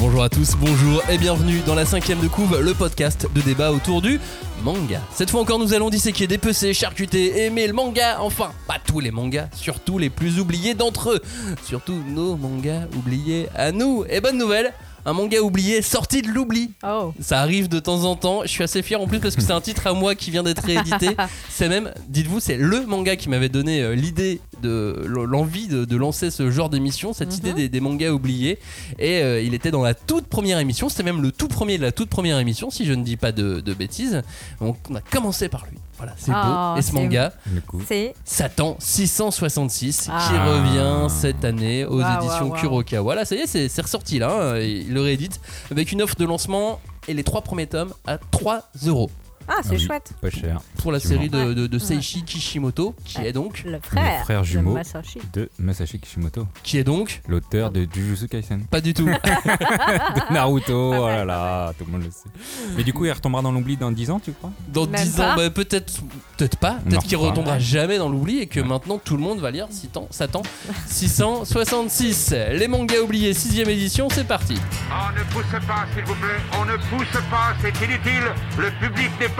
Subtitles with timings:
[0.00, 3.70] Bonjour à tous, bonjour et bienvenue dans la cinquième de couve, le podcast de débat
[3.70, 4.18] autour du
[4.62, 4.98] manga.
[5.12, 9.10] Cette fois encore, nous allons disséquer, dépecer, charcuter, aimer le manga, enfin, pas tous les
[9.10, 11.20] mangas, surtout les plus oubliés d'entre eux,
[11.66, 14.06] surtout nos mangas oubliés à nous.
[14.08, 14.72] Et bonne nouvelle,
[15.06, 16.70] un manga oublié sorti de l'oubli.
[16.86, 17.12] Oh.
[17.20, 18.42] Ça arrive de temps en temps.
[18.42, 20.42] Je suis assez fier en plus parce que c'est un titre à moi qui vient
[20.42, 21.10] d'être réédité.
[21.48, 25.96] c'est même, dites-vous, c'est le manga qui m'avait donné euh, l'idée de l'envie de, de
[25.96, 27.36] lancer ce genre d'émission, cette Mhm.
[27.38, 28.58] idée des, des mangas oubliés.
[28.98, 30.88] Et euh, il était dans la toute première émission.
[30.88, 33.32] C'était même le tout premier de la toute première émission, si je ne dis pas
[33.32, 34.22] de, de bêtises.
[34.60, 35.78] Donc on a commencé par lui.
[36.00, 36.78] Voilà, c'est Oh, beau.
[36.78, 37.82] Et ce c'est manga, Le coup.
[37.86, 40.46] C'est Satan 666 qui Ah.
[40.46, 42.60] revient cette année aux Waouh, éditions waouh, waouh.
[42.60, 43.02] Kurokawa.
[43.02, 44.30] Voilà, ça y est, c'est c'est ressorti là.
[44.54, 44.58] hein.
[44.58, 48.62] Il le réédite avec une offre de lancement et les trois premiers tomes à 3
[48.86, 49.10] euros
[49.50, 50.12] ah, c'est Ah oui, chouette.
[50.22, 50.60] Pas cher.
[50.78, 51.84] pour la série de, de- de Ouais.
[51.84, 53.28] Seishi Kishimoto, qui Ouais.
[53.28, 54.72] est donc, Le frère, frère de jumeau.
[54.74, 55.18] Masashi.
[55.32, 58.64] De Masashi Kishimoto, qui est donc, l'auteur de Jujutsu Kaisen.
[58.70, 59.04] pas du tout.
[59.06, 62.28] de Naruto, oh là là, tout le monde le sait.
[62.76, 64.50] Mais du coup, il retombera dans l'oubli dans 10 ans, tu crois?
[64.68, 65.32] Dans Même 10 pas.
[65.32, 65.92] ans, bah, peut-être,
[66.36, 66.78] peut-être pas.
[66.86, 68.66] Peut-être qu'il retombera jamais dans l'oubli et que Ouais.
[68.66, 70.42] maintenant tout le monde va lire Satan, Satan
[70.86, 72.34] 666.
[72.52, 74.54] Les mangas oubliés, 6ème édition, c'est parti.
[74.90, 76.40] On ne pousse pas, s'il vous plaît.
[76.60, 78.22] On ne pousse pas, c'est inutile.
[78.58, 79.39] Le public n'est pas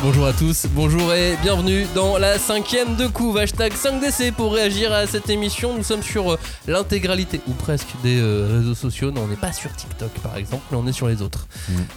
[0.00, 4.92] Bonjour à tous, bonjour et bienvenue dans la cinquième de couve, hashtag 5DC pour réagir
[4.92, 5.76] à cette émission.
[5.76, 9.10] Nous sommes sur euh, l'intégralité, ou presque, des euh, réseaux sociaux.
[9.10, 11.48] Non, on n'est pas sur TikTok par exemple, mais on est sur les autres.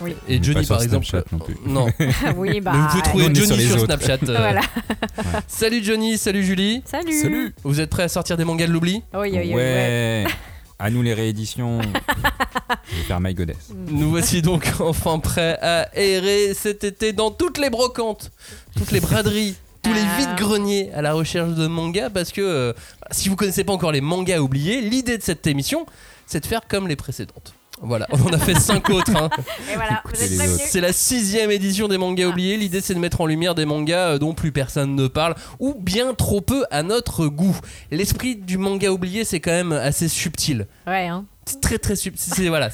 [0.02, 0.16] Oui.
[0.27, 1.05] Et On Johnny pas sur par exemple.
[1.05, 1.58] Snapchat non plus.
[1.63, 1.88] Non,
[2.38, 2.71] oui, bah.
[2.73, 3.80] mais vous pouvez trouver on Johnny sur.
[3.81, 4.17] Snapchat.
[4.27, 4.37] euh.
[4.37, 4.61] Voilà.
[5.47, 6.81] Salut Johnny, salut Julie.
[6.86, 7.21] Salut.
[7.21, 9.03] Salut Vous êtes prêts à sortir des mangas de l'oubli?
[9.14, 10.26] Oui, oui, oui, ouais.
[10.26, 10.26] Ouais
[10.83, 11.80] À nous les rééditions.
[11.81, 13.69] Je vais faire My Goddess.
[13.87, 18.31] Nous voici donc enfin prêts à errer cet été dans toutes les brocantes,
[18.75, 20.17] toutes les braderies, tous les Ah.
[20.17, 22.73] vides-greniers à la recherche de mangas parce que euh,
[23.11, 25.86] si vous connaissez pas encore les mangas oubliés, l'idée de cette émission,
[26.25, 27.53] c'est de faire comme les précédentes.
[27.83, 29.15] Voilà, on en a fait cinq autres.
[29.15, 29.30] hein.
[29.71, 30.03] Et voilà.
[30.14, 32.30] C'est la sixième édition des mangas Ah.
[32.31, 32.58] oubliés.
[32.58, 35.73] L'idée, c'est de mettre en lumière des mangas euh, dont plus personne ne parle ou
[35.80, 37.58] bien trop peu à notre goût.
[37.89, 40.67] L'esprit du manga oublié, c'est quand même assez subtil.
[40.87, 41.25] Ouais, hein.
[41.45, 42.33] C'est très très subtil.
[42.36, 42.70] C'est voilà.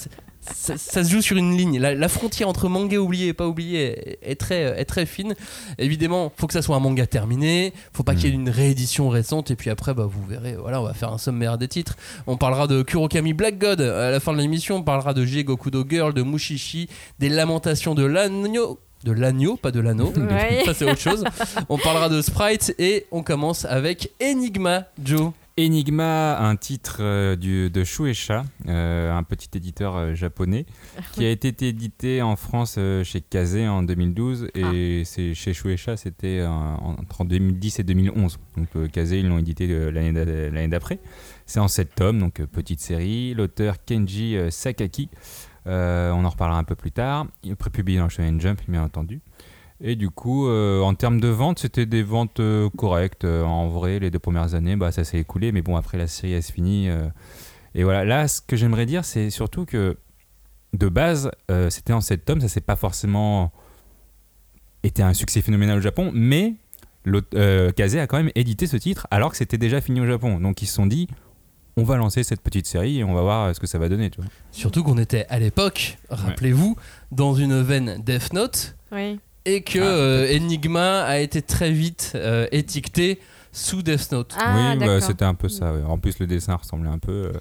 [0.53, 1.80] Ça, ça se joue sur une ligne.
[1.80, 5.35] La, la frontière entre manga oublié et pas oublié est, est très, est très fine.
[5.78, 7.74] Évidemment, faut que ça soit un manga terminé.
[7.94, 9.52] Faut pas qu'il y ait une réédition récente.
[9.52, 10.56] Et puis après, bah, vous verrez.
[10.56, 11.96] Voilà, on va faire un sommaire des titres.
[12.25, 14.78] On parlera de Kurokami Black God à la fin de l'émission.
[14.78, 18.79] On parlera de Gokudo Girl, de Mushishi, des lamentations de l'agneau.
[19.03, 20.12] De l'agneau, pas de l'anneau.
[20.18, 20.64] Ouais.
[20.66, 21.24] Ça, c'est autre chose.
[21.69, 25.31] On parlera de Sprite et on commence avec Enigma Joe.
[25.59, 30.66] Enigma, un titre euh, du, de Shueisha, euh, un petit éditeur euh, japonais,
[31.13, 36.46] qui a été édité en France chez Kazé en 2012 et c'est chez Shueisha c'était
[36.47, 38.38] entre 2010 et 2011.
[38.56, 41.00] Donc Kazé ils l'ont édité l'année d'a- l'année d'après.
[41.46, 43.34] C'est en 7 tomes, donc petite série.
[43.34, 45.09] L'auteur Kenji Sakaki,
[45.66, 45.69] on
[46.23, 47.25] en reparlera un peu plus tard.
[47.44, 49.22] Il est prépublié dans Shonen Jump bien entendu.
[49.80, 53.26] Et du coup, euh, en termes de vente, c'était des ventes euh, correctes.
[53.26, 55.52] Euh, en vrai, les deux premières années, bah, ça s'est écoulé.
[55.52, 56.90] Mais bon, après, la série, elle se finit.
[56.90, 57.08] euh,
[57.76, 59.98] et voilà, là, ce que j'aimerais dire, c'est surtout que
[60.74, 62.42] de base, euh, c'était en 7 tomes.
[62.42, 63.52] Ça s'est pas forcément
[64.82, 66.09] été un succès phénoménal au Japon.
[66.14, 66.56] Mais
[67.36, 70.40] euh, Kaze a quand même édité ce titre alors que c'était déjà fini au Japon.
[70.40, 71.08] Donc, ils se sont dit,
[71.78, 74.09] on va lancer cette petite série et on va voir ce que ça va donner.
[74.09, 74.30] Tu vois.
[74.52, 76.76] Surtout qu'on était à l'époque, rappelez-vous,
[77.12, 79.20] dans une veine Death Note Oui.
[79.47, 83.19] Et que Ah, euh, Enigma a été très vite euh, étiqueté
[83.52, 84.35] sous Death Note.
[84.38, 85.08] Ah, oui, bah, d'accord.
[85.08, 85.74] c'était un peu ça.
[85.74, 85.81] ouais.
[85.88, 87.12] En plus, le dessin ressemblait un peu.
[87.12, 87.31] euh,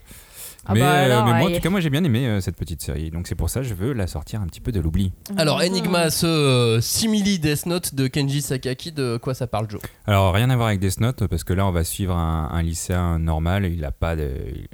[0.69, 1.55] Ah mais, bah euh, alors, mais moi, en ouais.
[1.57, 3.11] tout cas, moi j'ai bien aimé euh, cette petite série.
[3.11, 5.13] Donc c'est pour ça que je veux la sortir un petit peu de l'oubli.
[5.37, 5.67] Alors Mhm.
[5.67, 9.81] Enigma, ce euh, simili Death Note de Kenji Sakaki, de quoi ça parle Joe?
[10.09, 12.63] Alors rien à voir avec Death Note parce que là on va suivre un, un
[12.63, 13.67] lycéen normal.
[13.67, 14.31] Il a pas de,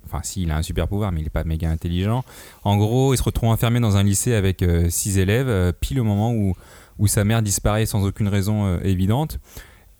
[0.07, 2.25] enfin si, il a un super pouvoir, mais il est pas méga intelligent.
[2.65, 6.01] En gros, il se retrouve enfermé dans un lycée avec euh, six élèves, euh, pile
[6.01, 6.55] au moment où
[6.99, 9.39] où sa mère disparaît sans aucune raison euh, évidente.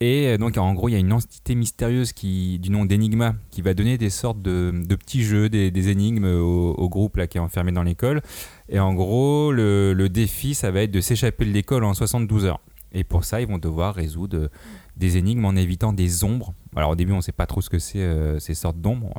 [0.01, 3.35] Et euh, donc, en gros, il y a une entité mystérieuse qui, du nom d'Enigma
[3.51, 7.39] qui va donner des sortes de, petits jeux, des, des énigmes au, groupe là, qui
[7.39, 8.23] est enfermé dans l'école.
[8.69, 12.61] Et en gros, le, défi, ça va être de s'échapper de l'école en 72 heures.
[12.95, 14.49] Et pour ça, ils vont devoir résoudre euh,
[14.97, 16.53] des énigmes en évitant des ombres.
[16.77, 18.07] Alors, au début, on ne sait pas trop ce que c'est
[18.39, 19.15] ces sortes d'ombres.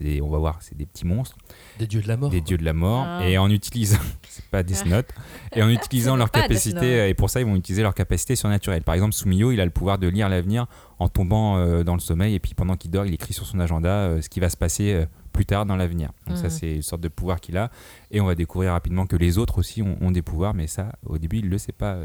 [0.00, 1.36] On va C'est des- on va voir, c'est des petits monstres,
[1.78, 2.30] Des dieux de la mort.
[2.30, 3.26] des dieux de la mort, Ah.
[3.28, 3.98] et en utilisant,
[4.28, 5.08] c'est pas Death Note,
[5.54, 8.82] et en utilisant leur capacité, et pour ça ils vont utiliser leur capacité surnaturelle.
[8.82, 10.66] Par exemple, Sumio, il a le pouvoir de lire l'avenir
[10.98, 13.60] en tombant euh, dans le sommeil, et puis pendant qu'il dort, il écrit sur son
[13.60, 16.10] agenda euh, ce qui va se passer euh, plus tard dans l'avenir.
[16.26, 16.50] Donc ça, Mhm.
[16.50, 17.70] c'est une sorte de pouvoir qu'il a,
[18.10, 20.92] et on va découvrir rapidement que les autres aussi ont, ont des pouvoirs, mais ça,
[21.04, 21.96] au début, il le sait pas.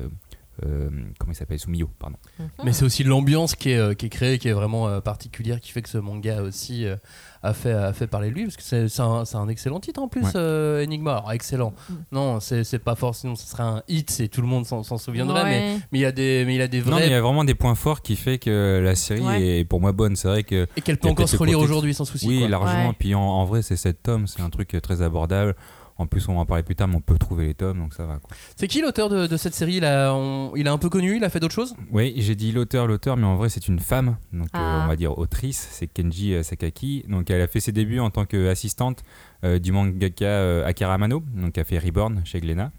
[0.65, 0.89] Euh,
[1.19, 1.59] comment il s'appelle?
[1.59, 2.17] Sumio, pardon.
[2.63, 5.59] Mais c'est aussi l'ambiance qui est, euh, qui est créée, qui est vraiment euh, particulière,
[5.59, 6.95] qui fait que ce manga aussi euh,
[7.43, 8.43] a, fait, a fait parler de lui.
[8.45, 9.01] Parce que c'est
[9.35, 10.31] un, excellent titre en plus, Ouais.
[10.35, 11.11] euh, Enigma.
[11.17, 11.73] Alors, excellent.
[11.89, 11.93] Mm.
[12.11, 13.35] Non, c'est pas forcément.
[13.35, 15.43] Ce serait un hit et tout le monde s'en souviendrait.
[15.43, 15.79] Mais, Ouais.
[15.91, 17.15] mais il y a des, mais il a des Non, mais il y vrais.
[17.15, 19.59] a vraiment des points forts qui fait que la série Ouais.
[19.59, 20.15] est pour moi bonne.
[20.15, 22.27] C'est vrai que Et qu'elle peut encore se relire aujourd'hui sans souci.
[22.27, 22.47] oui, quoi.
[22.49, 22.89] largement.
[22.89, 22.95] Ouais.
[22.97, 25.55] Puis en, en vrai, c'est 7 tomes, c'est un truc très abordable.
[25.99, 27.93] En plus, on va en parler plus tard, mais on peut trouver les tomes, donc
[27.93, 28.19] ça va.
[28.55, 31.17] C'est qui l'auteur de, de cette série il a, on- il est un peu connu,
[31.17, 31.75] il a fait d'autres choses?
[31.91, 34.81] Oui, j'ai dit l'auteur, l'auteur, mais en vrai, c'est une femme, donc euh, Ah.
[34.85, 35.67] on va dire autrice.
[35.71, 37.03] C'est Kenji euh, Sakaki.
[37.09, 39.03] Donc, elle a fait ses débuts en tant qu'assistante
[39.43, 42.71] euh, du mangaka euh, Akira Mano, donc elle a fait Reborn chez Glénat.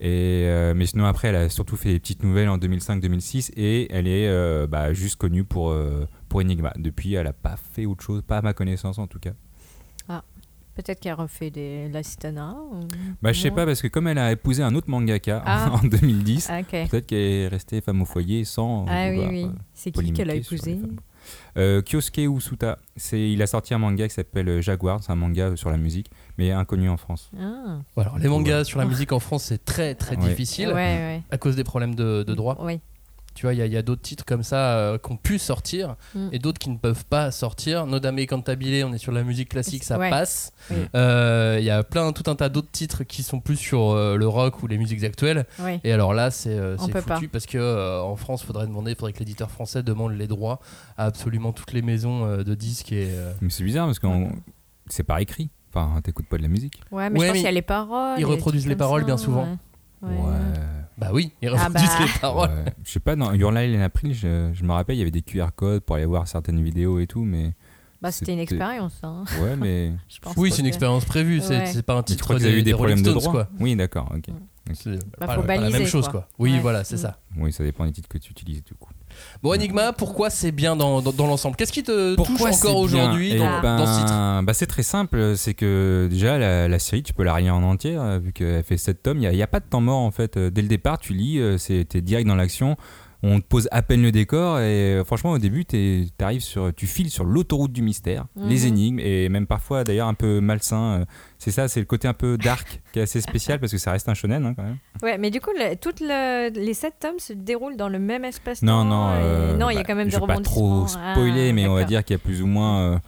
[0.00, 3.92] Et, euh, mais sinon, après, elle a surtout fait des petites nouvelles en 2005-2006 et
[3.92, 6.72] elle est euh, bah, juste connue pour, euh, pour Enigma.
[6.76, 9.32] Depuis, elle n'a pas fait autre chose, pas à ma connaissance en tout cas.
[10.74, 12.54] Peut-être qu'elle refait des l'assistana.
[12.70, 12.80] ou-
[13.20, 15.70] Bah, je sais pas, parce que comme elle a épousé un autre mangaka Ah.
[15.82, 18.86] en 2010, Ah, peut-être qu'elle est restée femme au foyer sans.
[18.88, 19.44] Ah oui, oui.
[19.44, 20.78] euh, C'est qui qu'elle a épousé.
[21.56, 25.16] Euh, Kyosuke Usuta, c'est, il a sorti un manga qui s'appelle euh, Jaguar, c'est un
[25.16, 27.30] manga sur la musique, mais inconnu en France.
[27.38, 27.78] Ah.
[27.96, 30.28] Alors, les mangas sur la musique en France, c'est très très Ouais.
[30.28, 31.22] difficile Ouais, ouais.
[31.30, 32.56] à cause des problèmes de, de droit.
[32.62, 32.80] Oui.
[33.34, 35.16] Tu vois, il y a, il y a d'autres titres comme ça euh, qui ont
[35.16, 36.28] pu sortir Mm.
[36.32, 37.86] et d'autres qui ne peuvent pas sortir.
[37.86, 40.10] Nodame Cantabile, on est sur la musique classique, ça Ouais.
[40.10, 40.52] passe.
[40.70, 40.76] Oui.
[40.94, 44.16] Euh, Il y a plein, tout un tas d'autres titres qui sont plus sur euh,
[44.16, 45.46] le rock ou les musiques actuelles.
[45.60, 45.80] Oui.
[45.84, 49.12] Et alors là, c'est euh, c'est foutu parce que euh, en France, faudrait demander, faudrait
[49.12, 50.60] que l'éditeur français demande les droits
[50.98, 54.06] à absolument toutes les maisons euh, de disques et euh, Mais c'est bizarre parce que
[54.88, 55.50] c'est par écrit.
[55.74, 56.82] Enfin, t'écoutes pas de la musique.
[56.90, 58.18] Ouais, mais Ouais, je pense mais qu'il y a les paroles.
[58.18, 59.44] ils reproduisent les paroles ça, bien souvent.
[59.44, 59.56] Ouais.
[60.02, 60.10] Ouais.
[60.98, 61.80] bah oui, ils Ah bah.
[62.00, 62.50] les paroles.
[62.50, 62.72] Ouais.
[62.84, 65.10] Je sais pas, dans Your Lie in April, je, je me rappelle, il y avait
[65.10, 67.52] des QR codes pour aller voir certaines vidéos et tout, mais.
[68.00, 68.98] Bah, c'était une expérience.
[69.04, 69.22] Hein.
[69.40, 69.92] Ouais, mais.
[70.08, 71.66] Je pense Oui, pas c'est une expérience prévue, c'est Ouais.
[71.66, 73.48] c'est pas un titre crois qu'ils eu des, problèmes de Stones, droit quoi.
[73.60, 74.24] Oui, d'accord, ok.
[74.74, 76.12] C'est Bah, pas, faut pas la baliser, même chose, quoi.
[76.22, 76.28] quoi.
[76.38, 76.60] Oui, Ouais.
[76.60, 76.98] voilà, c'est Mm.
[76.98, 77.18] ça.
[77.36, 78.90] Oui, ça dépend des titres que tu utilises du coup.
[79.42, 81.56] Bon, Enigma, pourquoi c'est bien dans, dans, dans l'ensemble?
[81.56, 84.42] Qu'est-ce qui te touche Pourquoi c'est encore aujourd'hui Eh dans, ben, dans ce titre?
[84.44, 87.62] bah, C'est très simple, c'est que déjà la, la série tu peux la relire en
[87.62, 90.10] entière euh, vu qu'elle fait 7 tomes, il n'y a, pas de temps mort en
[90.10, 90.36] fait.
[90.36, 92.76] Euh, Dès le départ tu lis, euh, t'es direct dans l'action,
[93.24, 96.86] on te pose à peine le décor et euh, franchement au début t'arrives sur, tu
[96.86, 98.48] files sur l'autoroute du mystère, Mhm.
[98.48, 101.00] les énigmes et même parfois d'ailleurs un peu malsain.
[101.00, 101.04] euh,
[101.38, 103.92] c'est ça, c'est le côté un peu dark qui est assez spécial parce que ça
[103.92, 104.78] reste un shonen hein, quand même.
[105.02, 108.24] Ouais, mais du coup, le- toutes le- les sept tomes se déroulent dans le même
[108.24, 108.62] espace.
[108.62, 110.66] Non, non, euh, non, il y a bah, quand même je des vais pas trop
[110.82, 111.12] rebondissements.
[111.14, 112.98] spoiler, Ah, mais on va dire qu'il y a plus ou moins euh,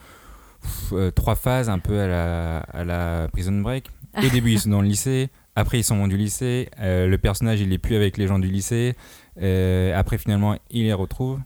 [0.62, 3.86] pff, euh, trois phases, un peu à la, à la Prison Break.
[4.16, 5.28] Au début, ils sont dans le lycée.
[5.56, 6.68] Après, ils sont du lycée.
[6.80, 8.94] euh, le personnage, il est plus avec les gens du lycée.
[9.40, 11.38] euh, après, finalement, il les retrouve.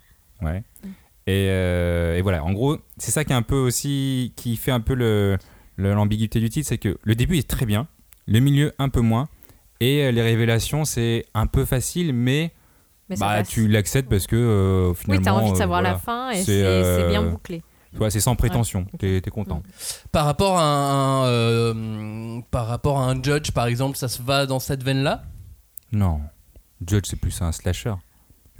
[0.42, 0.62] Ouais.
[1.26, 2.42] Et, euh, et voilà.
[2.44, 5.36] En gros, c'est ça qui est un peu aussi, qui fait un peu le,
[5.76, 7.86] le- l'ambiguïté du titre, c'est que le début est très bien,
[8.26, 9.28] le milieu un peu moins,
[9.80, 12.52] et les révélations, c'est un peu facile, mais
[13.20, 15.20] bah, tu l'acceptes parce que finalement.
[15.20, 17.62] Oui, t'as envie de savoir la fin et C'est, bien bouclé.
[17.92, 18.86] Tu vois, c'est sans prétention.
[18.98, 19.62] T'es, t'es content.
[20.12, 24.46] Par rapport à un, euh, par rapport à un judge, par exemple, ça se va
[24.46, 25.22] dans cette veine-là?
[25.92, 26.20] Non.
[26.86, 27.94] Judge, c'est plus un slasher.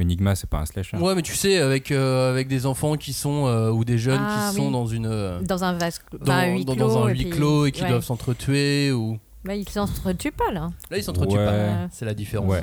[0.01, 0.97] Enigma, c'est pas un slasher.
[0.97, 4.21] Ouais, mais tu sais, avec, euh, avec des enfants qui sont, euh, ou des jeunes
[4.23, 4.73] Ah, qui sont oui.
[4.73, 5.07] dans une.
[5.07, 6.87] euh, Dans un vase dans, un huis dans- clos.
[6.89, 7.89] dans un et huis puis- clos et qui ouais.
[7.89, 10.71] doivent s'entretuer ou Bah, ils s'entretuent pas, là.
[10.91, 11.45] là ils s'entretuent Ouais.
[11.47, 12.63] pas c'est la différence Ouais.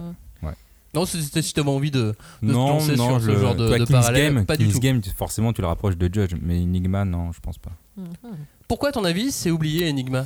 [0.96, 3.56] Non c'était si t'avais envie de, de se non, lancer non, sur ce le- genre
[3.56, 5.98] de, toi, de King's parallèle Game, pas du King's tout Game, forcément, tu le rapproches
[5.98, 7.72] de Judge, mais Enigma, non, je pense pas.
[7.98, 8.08] Mhm.
[8.68, 10.26] pourquoi à ton avis c'est oublié Enigma?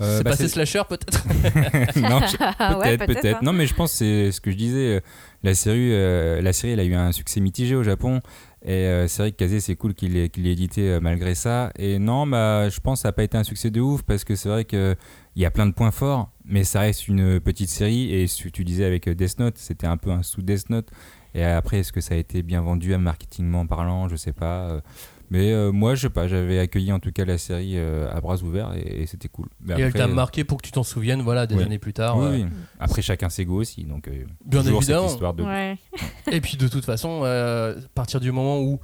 [0.00, 1.24] Euh, c'est bah, passé slasher peut-être?
[1.96, 3.36] Non, je- ouais, peut-être, peut-être.
[3.38, 3.40] hein.
[3.42, 4.96] Non, mais je pense que c'est ce que je disais.
[4.96, 5.00] euh,
[5.42, 8.20] La série, euh, la série, elle a eu un succès mitigé au Japon.
[8.64, 11.34] Et euh, c'est vrai que Kazé, c'est cool qu'il l'ait qu'il l'ait édité euh, malgré
[11.34, 11.70] ça.
[11.78, 14.24] Et non, bah, je pense que ça n'a pas été un succès de ouf parce
[14.24, 14.96] que c'est vrai qu'il
[15.36, 18.12] y a plein de points forts, mais ça reste une petite série.
[18.12, 20.90] Et ce tu disais avec euh, Death Note, c'était un peu un sous Death Note.
[21.34, 24.82] Et après, est-ce que ça a été bien vendu à marketingment parlant Je sais pas.
[25.30, 28.08] Euh, Mais euh, moi, je sais pas, j'avais accueilli en tout cas la série euh,
[28.14, 29.48] à bras ouverts et, et c'était cool.
[29.60, 31.62] Mais et elle après, t'a marqué pour que tu t'en souviennes voilà des Oui.
[31.64, 32.46] années plus tard oui, euh, oui.
[32.80, 33.84] Après, chacun ses goûts aussi.
[33.84, 35.12] Donc, euh, Bien toujours cette évidemment.
[35.12, 35.42] histoire de.
[35.44, 35.76] Ouais.
[36.32, 38.80] Et puis de toute façon, euh, à partir du moment où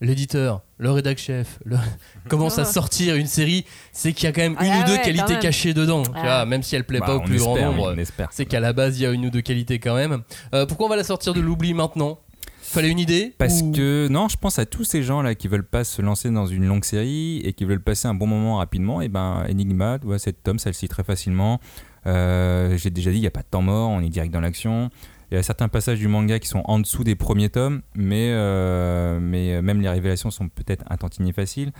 [0.00, 1.76] l'éditeur, le rédac chef, le...
[2.28, 4.84] commence à sortir une série, c'est qu'il y a quand même Ah une ou ouais,
[4.86, 6.04] deux qualités cachées dedans.
[6.04, 6.22] Tu Ah.
[6.22, 8.28] vois, même si elle plaît Bah, pas au on plus grand nombre, oui, on espère.
[8.30, 10.22] c'est qu'à la base il y a une ou deux qualités quand même.
[10.54, 12.20] Euh, pourquoi on va la sortir de l'oubli maintenant?
[12.70, 15.48] Fallait une idée Parce ou- que non, je pense à tous ces gens là qui
[15.48, 18.56] veulent pas se lancer dans une longue série et qui veulent passer un bon moment
[18.58, 19.00] rapidement.
[19.00, 21.60] Et ben Enigma, ouais, cette tome, ça le très facilement.
[22.06, 24.40] Euh, J'ai déjà dit, il n'y a pas de temps mort, on est direct dans
[24.40, 24.90] l'action.
[25.30, 28.30] Il y a certains passages du manga qui sont en dessous des premiers tomes, mais,
[28.32, 31.72] euh, mais euh, même les révélations sont peut-être un tantinet faciles.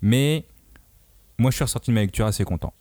[0.00, 0.46] Mais
[1.38, 2.72] moi, je suis ressorti de ma lecture assez content.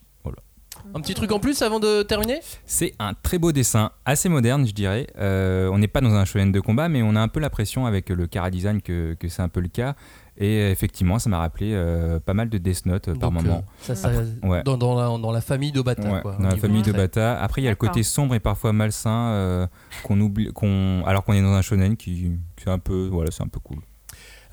[0.96, 2.40] Un petit truc en plus avant de terminer?
[2.66, 5.08] C'est un très beau dessin, assez moderne, je dirais.
[5.18, 7.50] Euh, on n'est pas dans un shonen de combat, mais on a un peu la
[7.50, 9.96] pression avec le cara design que, que c'est un peu le cas.
[10.38, 13.64] Et effectivement, ça m'a rappelé euh, pas mal de Death Note euh, par Donc, moment.
[13.82, 14.12] ça, ça-
[14.42, 14.64] Ouais.
[14.64, 16.02] dans, dans la, dans la famille d'Obata.
[16.12, 17.04] Ouais, dans la famille du de trait.
[17.04, 17.40] Bata.
[17.42, 19.70] Après, il y a le côté sombre et parfois malsain
[20.04, 23.30] qu'on oublie, qu'on, alors qu'on est dans un shonen qui, qui est un peu, voilà,
[23.32, 23.78] c'est un peu cool.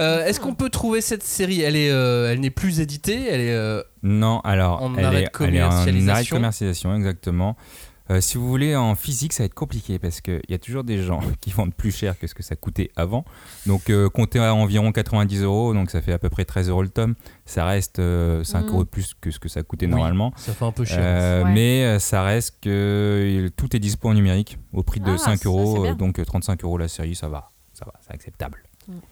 [0.00, 1.60] Euh, Est-ce qu'on peut trouver cette série?
[1.60, 3.26] Elle est, euh, elle n'est plus éditée.
[3.28, 3.52] Elle est.
[3.54, 6.36] euh, Non, alors, En elle, arrêt est, de elle est en arrêt de commercialisation?
[6.36, 7.56] commercialisation, exactement.
[8.10, 10.82] Euh, si vous voulez en physique, ça va être compliqué parce qu'il y a toujours
[10.82, 13.24] des gens qui vendent plus cher que ce que ça coûtait avant.
[13.66, 16.82] Donc, euh, comptez à environ 90 euros, donc ça fait à peu près 13 euros
[16.82, 17.14] le tome.
[17.46, 18.68] Ça reste euh, 5 Mhm.
[18.70, 19.92] euros de plus que ce que ça coûtait Oui.
[19.92, 20.32] normalement.
[20.36, 20.98] ça fait un peu cher.
[21.00, 21.52] Euh, Ouais.
[21.52, 22.68] Mais euh, ça reste que
[23.46, 26.24] euh, tout est dispo en numérique au prix de Ah, 5 ça, euros, donc euh,
[26.24, 28.64] 35 euros la série, ça va, ça va, c'est acceptable.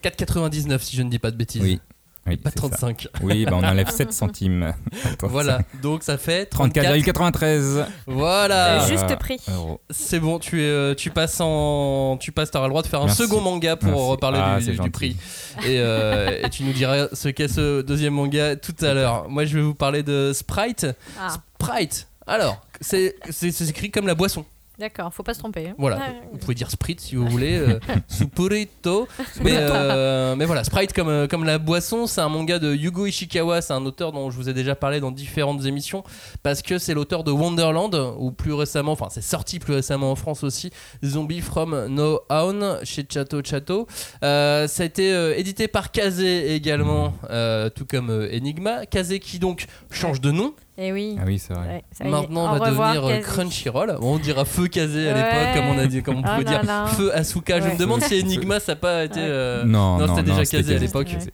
[0.03, 1.63] 4,99 si je ne dis pas de bêtises.
[1.63, 1.81] Oui,
[2.27, 2.69] oui, Pas c'est ça.
[2.69, 3.09] 35.
[3.23, 4.75] Oui, bah, on enlève 7 centimes.
[5.23, 5.61] Voilà.
[5.83, 6.85] Donc ça fait 34.
[6.99, 8.87] 34,93 Voilà.
[8.87, 9.39] Juste prix.
[9.91, 12.17] C'est bon, tu, es, euh, tu passes en.
[12.21, 13.23] Tu passes, t'auras le droit de faire un Merci.
[13.23, 14.11] second manga pour Merci.
[14.11, 15.17] reparler Ah, du, du prix.
[15.65, 19.29] Et, euh, et tu nous diras ce qu'est ce deuxième manga tout à l'heure.
[19.29, 20.87] Moi, je vais vous parler de Sprite.
[21.19, 22.09] Ah, Sprite.
[22.27, 23.15] Alors, c'est
[23.69, 24.45] écrit comme la boisson.
[24.79, 25.69] D'accord, faut pas se tromper.
[25.69, 25.75] hein.
[25.79, 26.01] Voilà.
[26.33, 27.57] Vous pouvez dire Sprite si vous voulez.
[27.59, 29.09] Euh, Supurito.
[29.43, 33.07] Mais, euh, mais voilà, Sprite comme, euh, comme la boisson, c'est un manga de Yugo
[33.07, 33.61] Ishikawa.
[33.63, 36.05] C'est un auteur dont je vous ai déjà parlé dans différentes émissions.
[36.43, 40.17] Parce que c'est l'auteur de Wonderland, ou plus récemment, enfin c'est sorti plus récemment en
[40.17, 40.71] France aussi,
[41.05, 43.87] Zombie from No Own chez Chato Chato.
[44.23, 47.13] Euh, ça a été édité par Kazé également,
[47.75, 48.87] tout comme Enigma.
[48.87, 50.55] Kazé qui donc change de nom.
[50.81, 51.17] Et oui.
[51.21, 51.67] Ah oui, c'est vrai.
[51.69, 52.05] Ouais, ça.
[52.05, 53.19] Maintenant, Au va devenir euh.
[53.19, 53.97] Crunchyroll.
[54.01, 55.23] Bon, on dira Feu Kazé à Ouais.
[55.25, 56.63] l'époque, comme on a dit, comme on Oh pouvait dire.
[56.97, 57.61] Feu Asuka.
[57.61, 59.19] Je me demande si Enigma ça n'a pas été.
[59.19, 59.27] Ouais.
[59.29, 61.09] euh, non, non, non, c'était déjà Kazé à l'époque.
[61.19, 61.33] Ouais.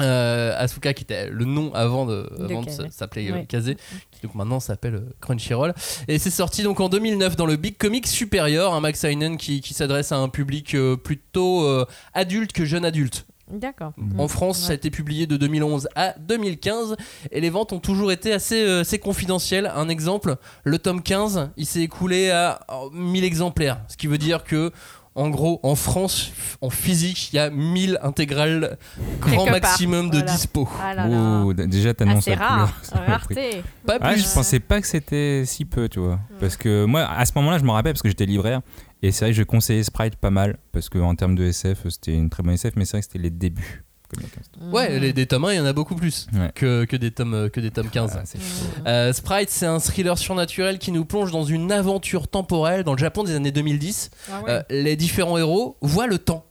[0.00, 3.44] euh, Asuka qui était le nom avant de, avant de s'appeler Ouais.
[3.44, 3.76] Kazé,
[4.10, 5.74] qui donc maintenant s'appelle Crunchyroll.
[6.08, 9.60] Et c'est sorti donc en 2009 dans le Big Comic Supérieur, un Max Seinen qui,
[9.60, 10.74] qui s'adresse à un public
[11.04, 13.26] plutôt euh, adulte que jeune adulte.
[13.52, 13.92] D'accord.
[14.18, 16.96] En France, ça a été publié de 2011 à 2015
[17.30, 19.70] et les ventes ont toujours été assez, euh, assez confidentielles.
[19.76, 24.18] Un exemple, le tome 15, il s'est écoulé à euh, 1000 exemplaires, ce qui veut
[24.18, 24.72] dire que
[25.14, 26.32] en gros, en France,
[26.62, 28.78] en physique, il y a 1000 intégrales
[29.20, 30.32] grand Quelque part, maximum de voilà.
[30.32, 30.66] dispo.
[30.82, 31.42] Ah là là.
[31.44, 32.50] Ouh, d- déjà Ah, t'annonces c'est la couleur.
[32.50, 32.74] rare.
[32.82, 33.34] Ça m'a pris.
[33.34, 33.62] Rareté.
[33.86, 34.26] Pas Ah, plus.
[34.26, 36.18] je pensais pas que c'était si peu, tu vois.
[36.40, 38.62] Parce que moi, à ce moment-là, je me rappelle parce que j'étais libraire.
[39.02, 40.58] Et c'est vrai que je conseillais Sprite pas mal.
[40.72, 42.74] Parce qu'en termes de SF, c'était une très bonne SF.
[42.76, 43.84] Mais c'est vrai que c'était les débuts.
[44.08, 44.72] Comme il y a 15 ans.
[44.76, 46.50] Ouais, les, des tomes 1, il y en a beaucoup plus Ouais.
[46.54, 48.18] que, que, des tomes, que des tomes 15.
[48.18, 48.88] Ah.
[48.88, 52.98] Euh, Sprite, c'est un thriller surnaturel qui nous plonge dans une aventure temporelle dans le
[52.98, 54.10] Japon des années 2010.
[54.30, 54.50] Ah ouais.
[54.50, 56.44] Euh, les différents héros voient le temps.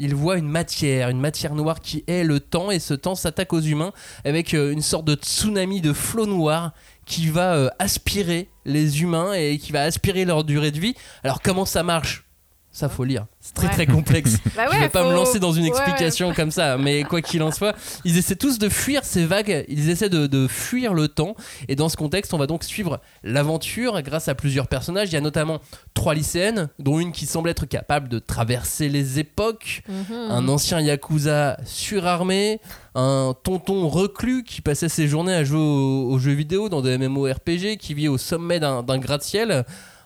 [0.00, 3.52] Ils voient une matière, une matière noire qui est le temps, et ce temps s'attaque
[3.52, 3.92] aux humains
[4.24, 6.72] avec euh, une sorte de tsunami de flot noir
[7.08, 10.94] qui va euh, aspirer les humains et qui va aspirer leur durée de vie.
[11.24, 12.27] Alors comment ça marche?
[12.70, 13.72] Ça faut lire, c'est très Ouais.
[13.72, 14.36] très complexe.
[14.56, 17.20] Bah Je ouais, vais pas me lancer dans une ouais, explication comme ça, mais quoi
[17.22, 20.94] qu'il en soit, ils essaient tous de fuir ces vagues, ils essaient de, de fuir
[20.94, 21.34] le temps.
[21.68, 25.08] Et dans ce contexte, on va donc suivre l'aventure grâce à plusieurs personnages.
[25.08, 25.60] Il y a notamment
[25.94, 30.30] trois lycéennes, dont une qui semble être capable de traverser les époques, Mhm.
[30.30, 32.60] un ancien yakuza surarmé,
[32.94, 36.96] un tonton reclus qui passait ses journées à jouer aux, aux jeux vidéo dans des
[36.98, 38.98] MMORPG, qui vit au sommet d'un d'un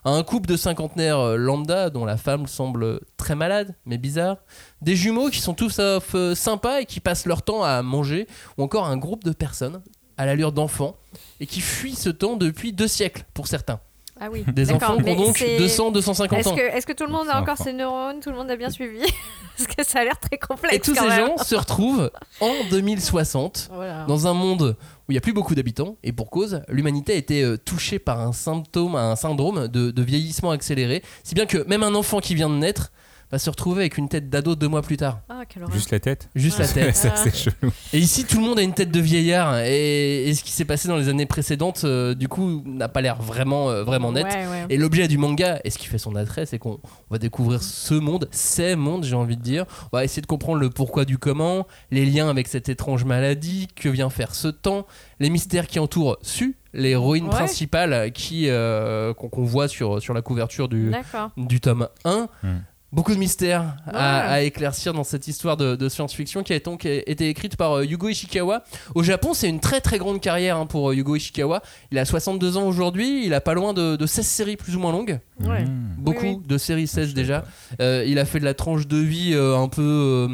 [0.05, 4.39] un couple de cinquantenaires euh, lambda dont la femme semble très malade mais bizarre,
[4.81, 8.27] des jumeaux qui sont tous sauf euh, sympas et qui passent leur temps à manger,
[8.59, 9.83] ou encore un groupe de personnes
[10.17, 10.97] à l'allure d'enfants
[11.41, 13.81] et qui fuient ce temps depuis deux siècles pour certains.
[14.21, 14.45] Ah oui.
[14.53, 16.55] Des enfants qui ont donc c'est- 200, 250 Est-ce ans.
[16.55, 18.21] que, est-ce que tout le monde a encore ses neurones?
[18.21, 19.01] Tout le monde a bien suivi?
[19.57, 20.75] Parce que ça a l'air très complexe.
[20.75, 21.27] Et tous quand ces même.
[21.27, 24.05] gens se retrouvent en 2060 Voilà.
[24.07, 24.77] dans un monde
[25.09, 27.99] où il n'y a plus beaucoup d'habitants et pour cause, l'humanité a été euh, touchée
[27.99, 32.21] par un symptôme, un syndrome de, de vieillissement accéléré, si bien que même un enfant
[32.21, 32.93] qui vient de naître
[33.33, 35.21] va se retrouver avec une tête d'ado deux mois plus tard.
[35.29, 35.75] Ah, quelle horreur.
[35.75, 36.95] Juste la tête Juste la tête.
[36.95, 37.73] Ça, c'est chelou.
[37.95, 40.67] Et ici, tout le monde a une tête de vieillard et, et ce qui s'est
[40.67, 44.25] passé dans les années précédentes, euh, du coup, n'a pas l'air vraiment, euh, vraiment net.
[44.27, 44.67] Ouais, ouais.
[44.69, 47.63] Et l'objet du manga, et ce qui fait son attrait, c'est qu'on on va découvrir
[47.63, 49.65] ce monde, ces mondes, j'ai envie de dire.
[49.93, 53.69] On va essayer de comprendre le pourquoi du comment, les liens avec cette étrange maladie,
[53.75, 54.87] que vient faire ce temps,
[55.21, 57.31] les mystères qui entourent Su, l'héroïne Ouais.
[57.31, 60.93] principale qui euh, qu'on qu'on voit sur, sur la couverture du,
[61.37, 62.29] du tome 1.
[62.43, 62.49] Hmm.
[62.93, 63.99] Beaucoup de mystères à, Ouais.
[64.33, 67.85] à éclaircir dans cette histoire de, de science-fiction qui a donc été écrite par euh,
[67.87, 68.65] Yugo Ishikawa.
[68.95, 71.63] Au Japon, c'est une très très grande carrière hein, pour euh, Yugo Ishikawa.
[71.91, 74.79] Il a 62 ans aujourd'hui, il a pas loin de, de 16 séries plus ou
[74.81, 75.19] moins longues.
[75.41, 75.65] Ouais.
[75.65, 75.95] Mmh.
[75.99, 77.45] Beaucoup Oui, de séries 16 je déjà.
[77.81, 80.29] Euh, il a fait de la tranche de vie euh, un peu.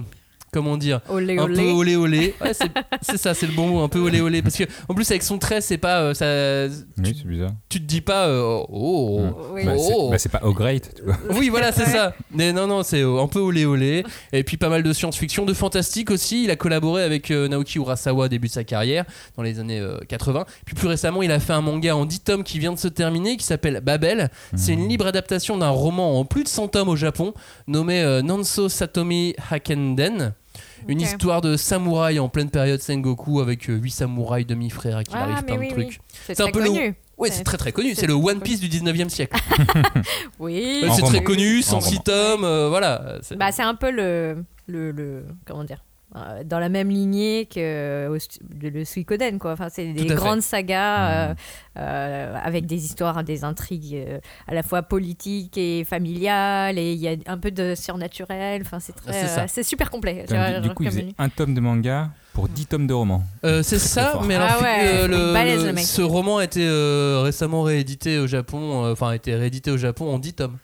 [0.53, 1.97] Comment dire Olé un peu olé.
[1.97, 2.35] olé.
[2.41, 2.53] Ouais,
[3.03, 4.43] c'est ça, c'est le bon mot, un peu olé olé.
[4.43, 6.01] Parce que en plus, avec son trait, c'est pas.
[6.01, 7.51] euh, ça, Oui, c'est bizarre.
[7.69, 8.27] tu te dis pas.
[8.29, 9.35] euh, oh, Mm.
[9.53, 9.65] Oui.
[9.65, 10.11] Bah, c'est Oh.
[10.11, 11.17] bah, c'est pas au great, tu vois.
[11.39, 11.93] Oui, voilà, c'est Ouais.
[11.93, 12.15] ça.
[12.33, 14.05] Mais non, non, c'est euh, un peu olé olé.
[14.33, 16.45] Et puis pas mal de science-fiction, de fantastique aussi.
[16.45, 19.05] Il a collaboré avec euh, Naoki Urasawa au début de sa carrière,
[19.37, 20.45] dans les années euh, 80.
[20.65, 22.89] Puis plus récemment, il a fait un manga en 10 tomes qui vient de se
[22.89, 24.31] terminer, qui s'appelle Babel.
[24.57, 27.35] C'est une libre adaptation d'un roman en plus de 100 tomes au Japon,
[27.67, 30.33] nommé euh, Nanso Satomi Hakenden.
[30.87, 35.17] Une histoire de samouraï en pleine période Sengoku avec 8 samouraïs demi-frères à qui il
[35.19, 35.87] Ah, arrive plein de oui, trucs.
[35.89, 35.99] oui.
[36.27, 36.95] C'est un très peu le- connu.
[37.19, 37.95] Ouais, C'est- c'est très très connu.
[37.95, 39.37] c'est le One Piece du 19e siècle.
[40.39, 40.85] Oui.
[40.95, 42.03] C'est très connu, En 106 roman.
[42.05, 43.19] tomes, euh, voilà.
[43.23, 47.47] C'est- Bah, c'est un peu le, le, le comment dire euh, dans la même lignée
[47.47, 48.19] que euh,
[48.63, 49.53] le, Suikoden quoi.
[49.53, 50.15] Enfin, c'est des fait.
[50.15, 51.35] grandes sagas euh,
[51.79, 56.99] euh, avec des histoires, des intrigues euh, à la fois politiques et familiales et il
[56.99, 58.63] y a un peu de surnaturel.
[58.63, 60.25] Enfin, c'est très, C'est euh, super complet.
[60.29, 63.23] Je- du, coup, il faisait un tome de manga pour 10 tomes de romans.
[63.45, 66.65] Euh, c'est ça, mais alors Ah ouais, euh, le- balèze, le- ce roman a été
[66.67, 70.57] euh, récemment réédité au Japon, euh, enfin a été réédité au Japon en 10 tomes.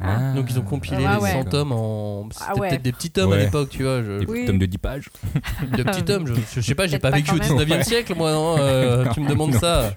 [0.00, 0.32] Ah.
[0.34, 1.32] Donc ils ont compilé Ah les ouais.
[1.32, 2.28] 100 tomes en.
[2.30, 2.68] C'était Ah ouais.
[2.68, 4.02] peut-être des petits tomes à l'époque, tu vois.
[4.02, 4.20] Je...
[4.20, 4.44] Des Oui.
[4.44, 5.08] tomes de 10 pages.
[5.76, 7.58] De petits tomes, je, je sais pas, j'ai pas pas vécu au quand même.
[7.58, 7.84] 19 e Ouais.
[7.84, 9.92] siècle, moi, non, euh, tu me demandes Non ça.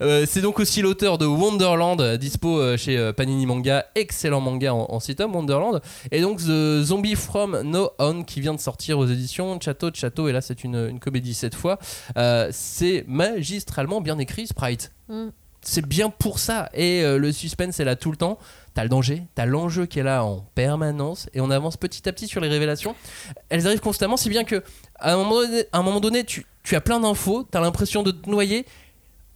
[0.00, 4.72] Euh, c'est donc aussi l'auteur de Wonderland, dispo euh, chez euh, Panini Manga, excellent manga
[4.74, 5.80] en, en 6 tomes, Wonderland.
[6.10, 9.96] Et donc The Zombie from No On qui vient de sortir aux éditions Chateau de
[9.96, 11.78] Château, et là c'est une, une comédie cette fois.
[12.16, 14.92] Euh, c'est magistralement bien écrit, Sprite.
[15.08, 15.28] Mm.
[15.62, 16.70] C'est bien pour ça.
[16.72, 18.38] Et euh, le suspense est là tout le temps.
[18.74, 22.12] T'as le danger, t'as l'enjeu qui est là en permanence, et on avance petit à
[22.12, 22.94] petit sur les révélations.
[23.48, 24.62] Elles arrivent constamment, si bien que
[24.98, 28.02] à un moment donné, à un moment donné tu, tu as plein d'infos, t'as l'impression
[28.04, 28.64] de te noyer.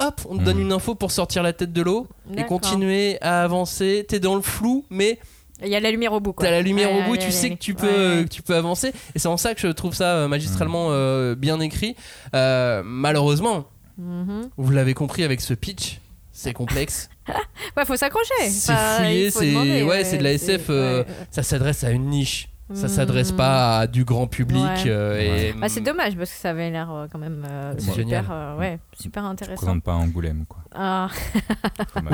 [0.01, 0.63] Hop, on te donne Mhm.
[0.63, 4.05] une info pour sortir la tête de l'eau et continuer à avancer.
[4.09, 5.19] T'es dans le flou, mais
[5.63, 6.45] Il y a la lumière au bout quoi.
[6.47, 8.25] t'as la lumière Ouais, au bout, ouais, tu ouais, sais que tu peux, Ouais, ouais.
[8.25, 8.93] que tu peux avancer.
[9.15, 11.95] Et c'est en ça que je trouve ça euh, magistralement euh, bien écrit.
[12.35, 13.67] Euh, malheureusement,
[13.99, 14.51] Mhm.
[14.57, 16.01] vous l'avez compris avec ce pitch,
[16.35, 17.09] c'est complexe.
[17.77, 18.35] Ouais, faut s'accrocher.
[18.51, 20.67] C'est Enfin, fouillé, c'est ouais, c'est de la SF.
[20.69, 21.07] euh, ouais.
[21.31, 22.51] Ça s'adresse à une niche.
[22.73, 22.89] Ça Mhm.
[22.89, 24.63] s'adresse pas à du grand public.
[24.63, 24.85] Ouais.
[24.87, 25.21] euh,
[25.51, 28.23] et, Ah, c'est dommage parce que ça avait l'air euh, quand même euh, génial.
[28.23, 29.57] super, euh, ouais, super intéressant.
[29.57, 30.61] présente pas Angoulême, quoi.
[30.75, 31.09] Ah.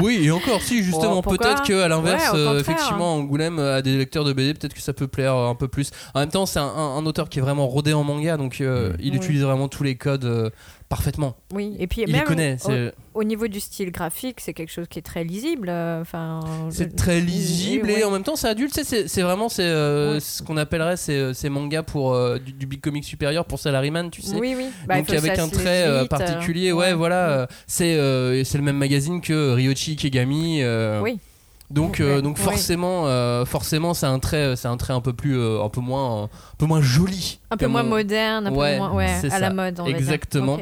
[0.03, 2.75] Oui, et encore, si, justement, Oh, peut-être qu'à l'inverse, Ouais, au euh, contraire.
[2.77, 5.91] effectivement, Angoulême, à des lecteurs de BD, peut-être que ça peut plaire un peu plus.
[6.15, 8.61] En même temps, c'est un, un- un auteur qui est vraiment rodé en manga, donc
[8.61, 9.11] il Oui.
[9.15, 10.51] utilise vraiment tous les codes euh,
[10.91, 11.37] parfaitement.
[11.55, 12.57] oui, et puis Il les même connaît.
[13.15, 15.69] au, niveau du style graphique, c'est quelque chose qui est très lisible.
[15.71, 18.79] euh, Enfin, c'est très lisible Oui, et en même temps, c'est adulte.
[18.83, 22.67] C'est c'est vraiment c'est, euh, ce qu'on appellerait ces, ces mangas pour euh, du, du
[22.67, 24.37] big comic supérieur pour salaryman, tu sais.
[24.37, 24.67] Oui, oui.
[24.87, 28.65] Bah, donc avec un trait euh, euh, particulier, ouais, voilà, euh, c'est euh, c'est le
[28.65, 30.61] même magazine que Ryochi Kegami.
[30.63, 31.19] euh, Oui.
[31.71, 32.43] Donc, euh, donc oui.
[32.43, 35.81] forcément, euh, forcément, c'est un trait, c'est un trait un peu plus, euh, un peu
[35.81, 36.29] moins, un
[36.59, 37.39] peu moins joli.
[37.51, 39.79] Un peu moins on- moderne, un Ouais, peu moins ouais, à la mode.
[39.79, 39.99] on va dire.
[39.99, 40.59] Exactement.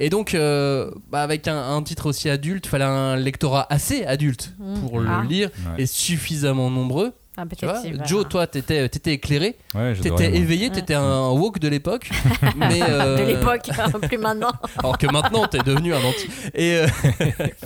[0.00, 4.52] Et donc, euh, bah, avec un, un titre aussi adulte, fallait un lectorat assez adulte
[4.58, 4.80] Mm.
[4.80, 5.22] pour le Ah.
[5.28, 5.82] lire Ouais.
[5.84, 7.12] et suffisamment nombreux.
[7.34, 10.74] Ah, Tu peut-être vois, qu'il va- Joe, toi, t'étais, t'étais éclairé, Ouais, t'étais éveillé, Ouais.
[10.74, 12.10] t'étais un woke de l'époque,
[12.56, 13.70] mais euh, de l'époque,
[14.06, 14.52] plus maintenant.
[14.78, 16.28] Alors que maintenant, t'es devenu un anti.
[16.54, 16.86] Et, euh,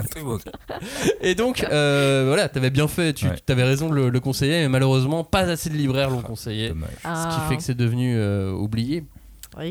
[1.21, 3.35] et donc, euh, voilà, t'avais bien fait, tu Ouais.
[3.49, 6.69] avais raison de le, le conseiller, mais malheureusement, pas assez de libraires l'ont conseillé.
[6.69, 6.91] Dommage.
[6.91, 7.29] Ce Ah.
[7.43, 9.05] qui fait que c'est devenu euh, oublié.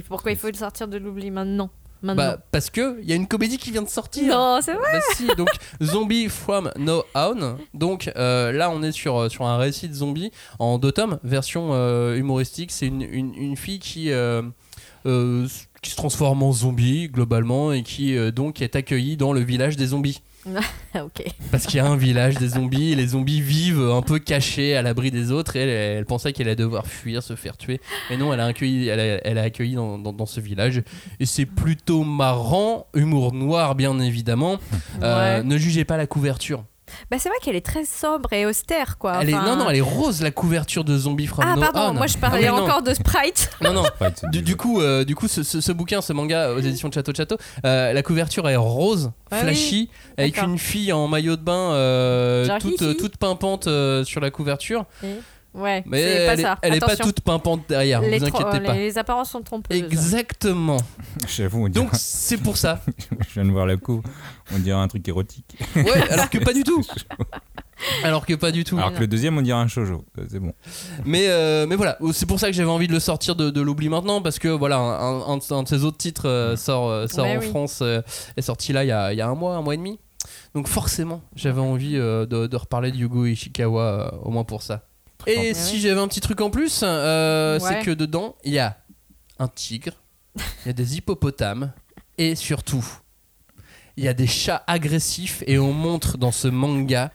[0.09, 1.69] Pourquoi il faut le sortir de l'oubli maintenant?
[2.05, 2.23] Maintenant.
[2.33, 4.27] Bah, parce que il y a une comédie qui vient de sortir.
[4.27, 4.91] non, c'est vrai.
[4.93, 5.49] Bah si, donc
[5.81, 7.57] Zombie from No Own.
[7.73, 11.17] Donc euh, là, on est sur, euh, sur un récit de zombie en deux tomes,
[11.23, 12.71] version euh, humoristique.
[12.71, 14.43] C'est une, une, une fille qui, euh,
[15.81, 19.87] qui se transforme en zombie globalement et qui donc est accueillie dans le village des
[19.87, 20.21] zombies.
[20.95, 21.23] ok.
[21.51, 24.75] Parce qu'il y a un village des zombies et les zombies vivent un peu cachés
[24.75, 27.81] à l'abri des autres et elle, elle pensait qu'elle allait devoir fuir, se faire tuer.
[28.09, 30.83] Mais non, elle a accueilli, elle a, elle a accueilli dans, dans- dans ce village
[31.19, 34.59] et c'est plutôt marrant, humour noir bien évidemment.
[35.01, 35.43] Euh, Ouais.
[35.43, 36.63] Ne jugez pas la couverture.
[37.09, 39.19] Bah, c'est vrai qu'elle est très sobre et austère, quoi.
[39.21, 41.61] Elle est, Enfin- non, non, elle est rose la couverture de Zombie from Ah, No
[41.61, 43.49] pardon, moi je parlais encore de Sprite.
[43.61, 43.83] Non, non.
[44.15, 46.93] C'est Du, coup, euh, du coup, ce, ce- ce bouquin, ce manga aux éditions de
[46.93, 51.35] Château de Château, euh, la couverture est rose, Ah flashy, avec une fille en maillot
[51.35, 54.85] de bain euh, toute, toute pimpante euh, sur la couverture.
[55.55, 56.57] Ouais, Mais c'est pas elle, est, ça.
[56.61, 58.73] elle est pas toute pimpante derrière, les, vous inquiétez les- pas.
[58.73, 59.77] les apparences sont trompeuses.
[59.77, 60.77] Exactement.
[61.27, 62.81] J'avoue, on dirait- Donc c'est pour ça.
[63.27, 64.01] je viens de voir la couve.
[64.53, 65.45] On dirait un truc érotique.
[65.75, 66.83] Ouais, alors que pas du tout.
[68.03, 68.77] Alors que pas du tout.
[68.77, 70.05] Alors que le deuxième, on dirait un shoujo.
[70.17, 70.53] Euh, C'est bon.
[71.03, 73.61] Mais, euh, mais voilà, c'est pour ça que j'avais envie de le sortir de, de
[73.61, 77.07] l'oubli maintenant, parce que voilà, un, un- un de ses autres titres euh, sort, euh,
[77.07, 77.47] sort Ouais, en oui.
[77.49, 78.01] France, euh,
[78.37, 79.99] est sorti là il y a, il y a un mois, un mois et demi.
[80.53, 84.61] Donc forcément, j'avais envie euh, de, de reparler de Yugo Ishikawa, euh, au moins pour
[84.63, 84.83] ça.
[85.27, 87.67] Et Ouais, si j'avais un petit truc en plus, euh, Ouais.
[87.79, 88.77] c'est que dedans, il y a
[89.39, 89.93] un tigre,
[90.35, 91.71] il y a des hippopotames,
[92.17, 92.85] et surtout,
[93.97, 97.11] il y a des chats agressifs, et on montre dans ce manga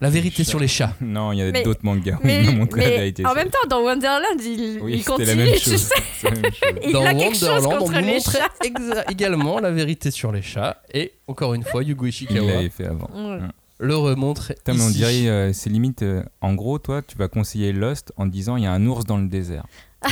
[0.00, 0.92] la vérité sur les chats.
[1.00, 3.24] Non, il y a Mais- d'autres mangas où Mais, ils ont montré la mais vérité.
[3.24, 5.26] en même temps, dans Wonderland, il, oui, il c'était continue.
[5.28, 5.90] la même tu chose.
[6.22, 6.52] la même chose.
[6.86, 9.04] Il dans a quelque chose Wonderland, on contre nous les chats.
[9.08, 10.82] également la vérité sur les chats.
[10.92, 13.08] Et encore une fois, Yugo Il Ishikawa l'avait fait avant.
[13.14, 13.38] Ouais.
[13.78, 14.52] Le remontre.
[14.54, 16.02] Putain, mais on dirait, euh, c'est limite.
[16.02, 19.04] euh, en gros, toi, tu vas conseiller Lost en disant il y a un ours
[19.04, 19.66] dans le désert.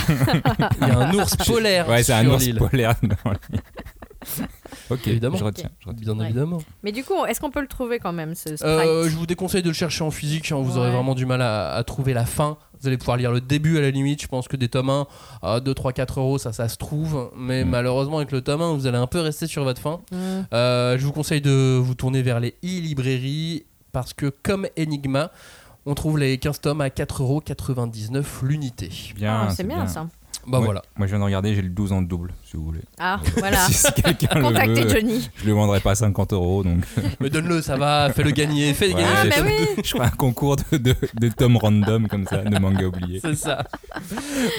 [0.80, 3.32] Il y a un ours polaire Ouais, c'est un ours polaire dans.
[4.90, 5.36] ok, Évidemment.
[5.36, 5.70] je retiens.
[5.80, 6.02] je retiens.
[6.14, 6.24] Bien Ouais.
[6.26, 6.58] évidemment.
[6.82, 9.26] Mais du coup, est-ce qu'on peut le trouver quand même, ce sprite Euh, je vous
[9.26, 10.50] déconseille de le chercher en physique.
[10.52, 12.56] hein, vous aurez vraiment du mal à, à trouver la fin.
[12.80, 14.20] Vous allez pouvoir lire le début à la limite.
[14.20, 15.06] Je pense que des tomes 1
[15.42, 17.30] à 2, 3, 4 euros, ça, ça se trouve.
[17.36, 17.68] Mais Mm.
[17.70, 20.00] malheureusement, avec le tome 1, vous allez un peu rester sur votre fin.
[20.12, 20.16] Mm.
[20.52, 25.30] Euh, je vous conseille de vous tourner vers les e-librairies parce que, comme Enigma,
[25.86, 28.90] on trouve les 15 tomes à 4,99€ l'unité.
[29.14, 30.06] Bien, Ah, c'est bien, ça.
[30.46, 30.64] Bah Ouais.
[30.64, 30.82] voilà.
[30.96, 32.80] Moi, je viens de regarder, j'ai le 12 en double, si vous voulez.
[32.98, 33.58] Ah, voilà.
[33.68, 35.30] si quelqu'un le Contactez veut, Johnny.
[35.36, 36.84] je le vendrai pas à 50 euros, donc
[37.20, 39.06] Mais donne-le, ça va, fais-le gagner, fais Ouais, gagner.
[39.16, 39.82] Ah, j'ai bah oui.
[39.84, 43.20] je ferai un concours de, de, de tomes random comme ça, de manga oubliés.
[43.22, 43.64] C'est ça.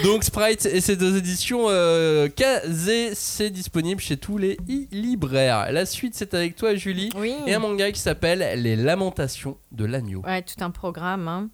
[0.04, 5.72] Donc Sprite et ses deux éditions euh, Kazé, c'est disponible chez tous les e-libraires.
[5.72, 7.10] La suite, c'est avec toi, Julie.
[7.16, 7.34] Oui.
[7.46, 10.22] Et un manga qui s'appelle Les Lamentations de l'agneau.
[10.24, 11.28] Ouais, tout un programme.
[11.28, 11.48] hein.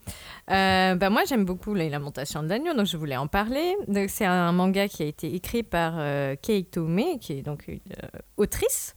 [0.51, 3.77] Euh, bah moi, j'aime beaucoup les Lamentations de l'agneau, donc je voulais en parler.
[4.09, 7.79] C'est un manga qui a été écrit par euh, Kei Tome, qui est donc une
[8.03, 8.95] euh, autrice.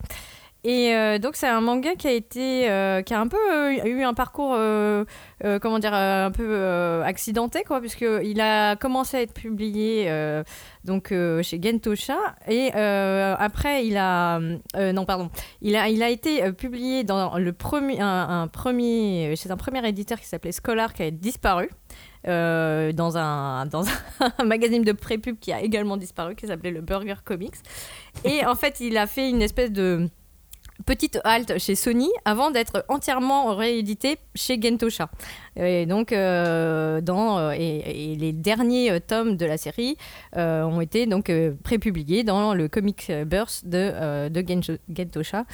[0.68, 3.86] Et euh, donc, c'est un manga qui a été, euh, qui a un peu euh,
[3.86, 4.58] eu un parcours,
[5.62, 10.10] comment dire, un peu accidenté, quoi, puisqu'il a commencé à être publié
[10.84, 11.10] donc
[11.42, 15.30] chez Gentosha et après il a, non pardon,
[15.62, 20.20] il a, il a été publié dans le premier, un, premier, chez un premier éditeur
[20.20, 21.70] qui s'appelait Scholar qui a disparu.
[22.26, 23.86] dans, un, dans
[24.40, 27.56] un magazine de pré-pub qui a également disparu, qui s'appelait le Burger Comics.
[28.24, 30.10] Et en fait, il a fait une espèce de
[30.86, 35.10] petite halte chez Sony avant d'être entièrement réédité chez Gentosha.
[35.58, 39.98] Et donc, euh, dans, euh, et, et les derniers euh, tomes de la série
[40.36, 44.44] euh, ont été donc euh, prépubliés dans le Comic Burst de, euh, de
[44.94, 45.46] Gentosha.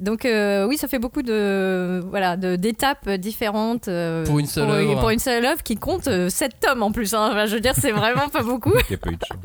[0.00, 4.64] Donc, euh, oui, ça fait beaucoup de voilà de- d'étapes différentes euh, Pour une seule
[4.64, 4.98] pour, œuvre.
[5.00, 7.12] pour une seule œuvre qui compte 7 tomes en plus.
[7.12, 7.28] hein.
[7.30, 8.72] Enfin, je veux dire, c'est vraiment pas beaucoup.
[8.88, 9.38] Il n'y a pas eu de chance.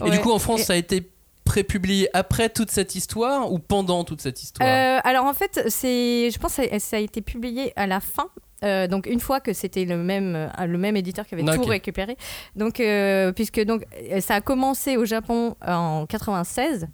[0.00, 0.10] Et Ouais.
[0.10, 1.08] du coup, en France, Et- ça a été
[1.44, 4.68] prépublié après toute cette histoire ou pendant toute cette histoire?
[4.68, 8.28] Euh, alors en fait, c'est, je pense que ça, a été publié à la fin.
[8.62, 11.64] Euh, donc une fois que c'était le même euh, le même éditeur qui avait tout
[11.64, 12.18] récupéré
[12.56, 13.84] donc euh, puisque donc
[14.20, 16.86] ça a commencé au Japon en 96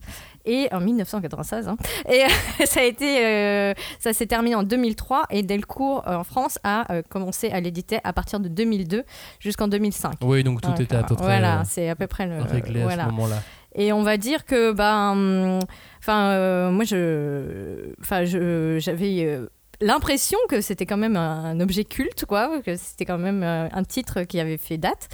[0.45, 1.77] et en 1996 hein.
[2.09, 2.23] et
[2.67, 7.59] ça a été ça s'est terminé en 2003 et Delcourt en France a commencé à
[7.59, 9.03] l'éditer à partir de 2002
[9.41, 12.43] jusqu'en 2005 Oui, donc tout était à peu près voilà c'est à peu près le
[12.43, 13.03] réglé voilà.
[13.03, 13.43] à ce moment-là.
[13.77, 15.61] Et on va dire que, ben,
[15.99, 19.47] enfin, euh, moi, je, enfin, j'avais euh,
[19.81, 23.85] l'impression que c'était quand même un, objet culte, quoi, que c'était quand même euh, un
[23.85, 25.09] titre qui avait fait date.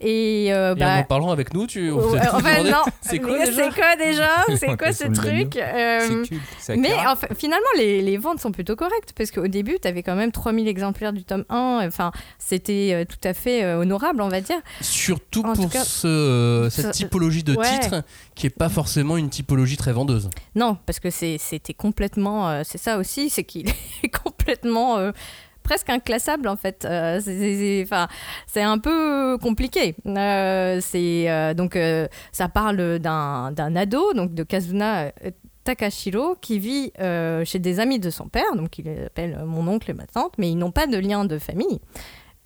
[0.00, 2.82] Et, euh, Et bah, en en parlant avec nous, tu tous en fait, non.
[3.00, 6.40] c'est quoi Mais déjà C'est quoi déjà C'est quoi ce truc Euh, culte,
[6.76, 7.12] mais Akira.
[7.12, 10.16] en fait, finalement, les, les ventes sont plutôt correctes parce qu'au début, tu avais quand
[10.16, 11.82] même 3000 exemplaires du tome 1.
[11.86, 14.58] Enfin, c'était euh, tout à fait euh, honorable, on va dire.
[14.80, 17.78] Surtout En pour cas, ce, euh, cette typologie de ouais.
[17.80, 18.02] titre
[18.38, 20.30] qui est pas forcément une typologie très vendeuse.
[20.54, 22.48] Non, parce que c'était complètement.
[22.48, 23.68] euh, c'est ça aussi, c'est qu'il
[24.02, 24.96] est complètement.
[24.98, 25.12] euh,
[25.64, 26.86] presque inclassable en fait.
[26.86, 29.94] Euh, c'est- un peu compliqué.
[30.06, 31.76] Euh, c'est donc
[32.32, 35.12] ça parle d'un ado, donc de Kazuna
[35.64, 36.92] Takashiro, qui vit
[37.44, 40.50] chez des amis de son père, donc il appelle mon oncle et ma tante, mais
[40.50, 41.80] ils n'ont pas de lien de famille.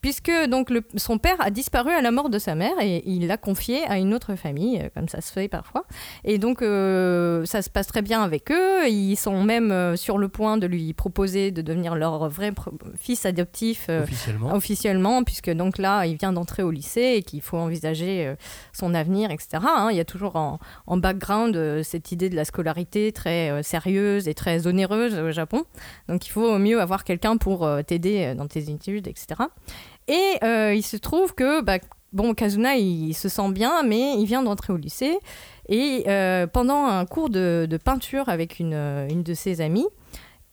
[0.03, 3.29] Puisque donc le- son père a disparu à la mort de sa mère et il
[3.29, 5.85] l'a confié à une autre famille, euh, comme ça se fait parfois.
[6.25, 8.89] Et donc, euh, ça se passe très bien avec eux.
[8.89, 12.53] Ils sont même euh, sur le point de lui proposer de devenir leur vrai
[12.99, 14.53] fils adoptif euh, officiellement.
[14.55, 18.35] officiellement, puisque donc là, il vient d'entrer au lycée et qu'il faut envisager euh,
[18.73, 19.63] son avenir, etc.
[19.63, 19.89] hein.
[19.93, 24.35] Il y a toujours en, en background cette idée de la scolarité très sérieuse et
[24.35, 25.63] très onéreuse au Japon.
[26.09, 29.43] Donc, il faut mieux avoir quelqu'un pour t'aider dans tes études, etc.
[30.09, 31.79] Et euh, il se trouve que, bah,
[32.13, 35.19] bon, Kazuna, il, se sent bien, mais il vient d'entrer au lycée.
[35.69, 39.87] Et euh, pendant un cours de, de peinture avec une, euh, une de ses amies,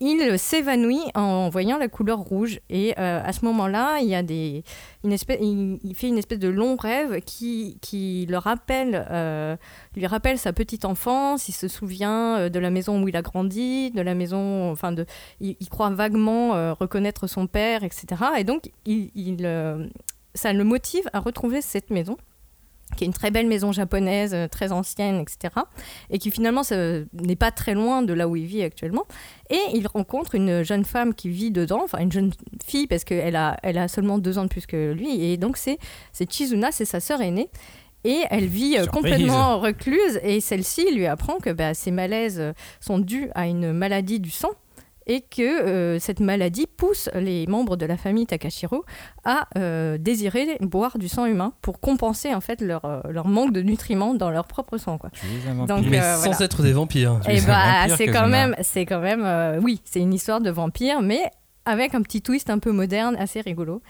[0.01, 2.59] il s'évanouit en voyant la couleur rouge.
[2.69, 4.63] Et euh, à ce moment-là, il,
[5.03, 9.57] il, fait une espèce de long rêve qui, qui le rappelle, euh,
[9.95, 11.49] lui rappelle sa petite enfance.
[11.49, 14.71] Il se souvient euh, de la maison où il a grandi, de la maison.
[14.71, 15.05] Enfin, de,
[15.41, 18.07] il, croit vaguement reconnaître son père, etc.
[18.37, 19.47] Et donc, il,
[20.33, 22.17] ça le motive à retrouver cette maison
[22.95, 25.53] qui est une très belle maison japonaise, euh, très ancienne, etc.
[26.09, 26.75] Et qui finalement ça,
[27.13, 29.05] n'est pas très loin de là où il vit actuellement.
[29.49, 32.31] Et il rencontre une jeune femme qui vit dedans, enfin une jeune
[32.65, 35.23] fille parce qu'elle a, elle a seulement deux ans de plus que lui.
[35.23, 35.77] Et donc c'est,
[36.29, 37.49] Chizuna, c'est sa sœur aînée.
[38.05, 38.91] Et elle vit euh, Surprise.
[38.91, 40.19] complètement recluse.
[40.23, 44.29] Et celle-ci lui apprend que bah, ses malaises euh, sont dus à une maladie du
[44.29, 44.51] sang.
[45.11, 48.85] Et que euh, cette maladie pousse les membres de la famille Takashiro
[49.25, 53.51] à euh, désirer boire du sang humain pour compenser en fait leur, euh, leur manque
[53.51, 54.99] de nutriments dans leur propre sang.
[54.99, 55.09] Quoi.
[55.67, 56.45] Donc, Mais euh, sans voilà.
[56.45, 57.19] être des vampires.
[57.27, 60.41] Et un bah, vampire, c'est quand même, c'est quand même, euh, oui, c'est une histoire
[60.41, 61.23] de vampire, mais
[61.65, 63.81] avec un petit twist un peu moderne, assez rigolo,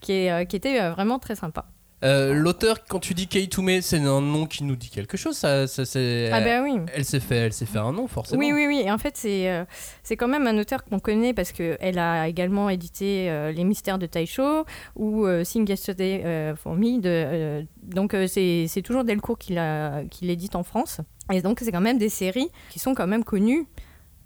[0.00, 1.66] qui, est, euh, qui était euh, vraiment très sympa.
[2.04, 5.36] Euh, L'auteur, quand tu dis Keitume, c'est un nom qui nous dit quelque chose.
[5.36, 6.78] Ça, ça, c'est- Ah oui.
[6.94, 8.38] Elle s'est fait, elle s'est fait un nom forcément.
[8.40, 8.82] Oui, oui, oui.
[8.84, 9.64] Et en fait, c'est euh,
[10.02, 13.98] c'est quand même un auteur qu'on connaît parce qu'elle a également édité euh, Les Mystères
[13.98, 14.64] de Taisho
[14.96, 17.00] ou Sing Yesterday for Me.
[17.00, 21.00] De, donc, c'est c'est toujours Delcourt qui l'a- qui l'édite en France.
[21.32, 23.66] Et donc, c'est quand même des séries qui sont quand même connues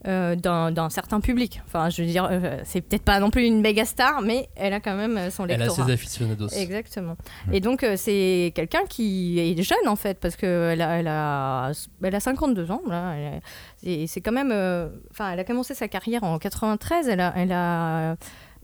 [0.07, 1.61] euh, d'un certain public.
[1.67, 4.73] Enfin, je veux dire, euh, c'est peut-être pas non plus une méga star, mais elle
[4.73, 5.87] a quand même euh, son Elle a lectorat.
[5.87, 6.49] ses aficionados.
[6.49, 7.17] Exactement.
[7.53, 11.73] Et donc, euh, c'est quelqu'un qui est jeune, en fait, parce qu'elle a, elle a,
[12.03, 12.83] elle a 52 ans.
[12.89, 13.15] Là,
[13.83, 14.53] et c'est quand même...
[15.11, 17.09] Enfin, elle a commencé sa carrière en 93.
[17.09, 18.17] Elle a, elle a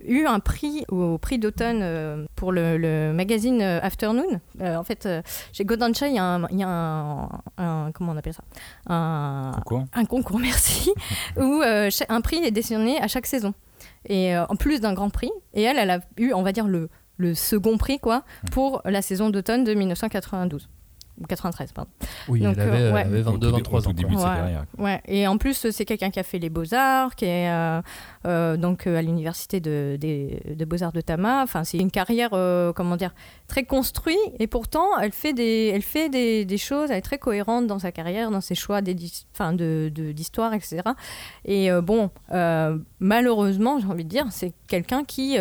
[0.06, 4.40] eu un prix au prix d'automne euh, pour le, le magazine euh, Afternoon.
[4.60, 5.08] Euh, en fait,
[5.52, 8.42] chez Godansha, il y a, un, il y a un, un- Comment on appelle ça?
[8.88, 10.92] Un, concours, merci,
[11.36, 13.54] où euh, un prix est décerné à chaque saison.
[14.06, 15.30] Et euh, en plus d'un grand prix.
[15.54, 19.02] Et elle, elle a eu, on va dire, le, le second prix, quoi, pour la
[19.02, 20.68] saison d'automne de 1992.
[21.20, 21.90] Ou 93, pardon.
[22.28, 23.00] Oui, Donc, elle avait, euh, ouais.
[23.02, 23.92] elle avait Au tout 22, dé- 23 au tout ans.
[23.92, 24.36] début de sa Ouais.
[24.36, 24.64] carrière.
[24.78, 25.00] Ouais.
[25.06, 27.80] Et en plus, c'est quelqu'un qui a fait les Beaux-Arts, qui est euh,
[28.26, 29.96] euh, donc euh, à l'université de,
[30.66, 31.42] Beaux-Arts de Tama.
[31.44, 33.14] Enfin, c'est une carrière, euh, comment dire,
[33.46, 34.18] très construite.
[34.40, 37.78] Et pourtant, elle fait, des, elle fait des, des choses, elle est très cohérente dans
[37.78, 40.78] sa carrière, dans ses choix de, de- d'histoire, etc.
[41.44, 45.36] Et euh, bon, euh, malheureusement, j'ai envie de dire, c'est quelqu'un qui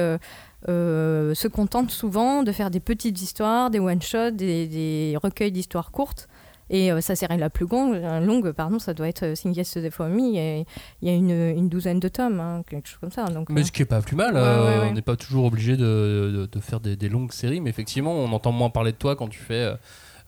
[0.70, 5.92] euh, se contente souvent de faire des petites histoires, des one-shots, des, des recueils d'histoires
[5.92, 6.28] courtes.
[6.70, 9.54] Et euh, sa série la plus longue, euh, longue pardon, ça doit être euh, Sing
[9.54, 10.34] Yesterday for Me.
[10.36, 10.66] et
[11.02, 13.26] Il y a une, une douzaine de tomes, hein, quelque chose comme ça.
[13.26, 14.88] Donc, Mais ce qui est pas plus mal, Ouais, ouais, ouais.
[14.90, 18.14] on n'est pas toujours obligé de, de- de faire des, des longues séries, mais effectivement,
[18.14, 19.74] on entend moins parler de toi quand tu fais.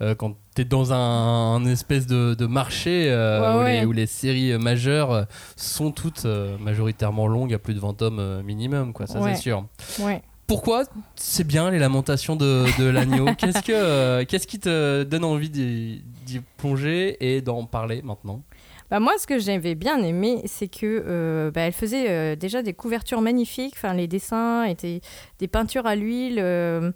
[0.01, 3.79] Euh, quand tu es dans un, un espèce de, de marché euh, Ouais, où, ouais.
[3.81, 5.23] Les, où les séries majeures euh,
[5.55, 6.25] sont toutes
[6.59, 9.35] majoritairement longues à plus de 20 tomes minimum, quoi, ça Ouais.
[9.35, 9.65] c'est sûr.
[10.47, 10.83] Pourquoi
[11.15, 16.03] c'est bien les lamentations de, de l'agneau Qu'est-ce que qu'est-ce qui te donne envie d'y
[16.25, 18.43] d'y plonger et d'en parler maintenant?
[18.91, 22.61] Bah, moi, ce que j'avais bien aimé, c'est que euh, bah, elle faisait euh, déjà
[22.61, 23.73] des couvertures magnifiques.
[23.75, 25.01] Enfin, les dessins étaient
[25.39, 26.37] des peintures à l'huile.
[26.37, 26.91] euh,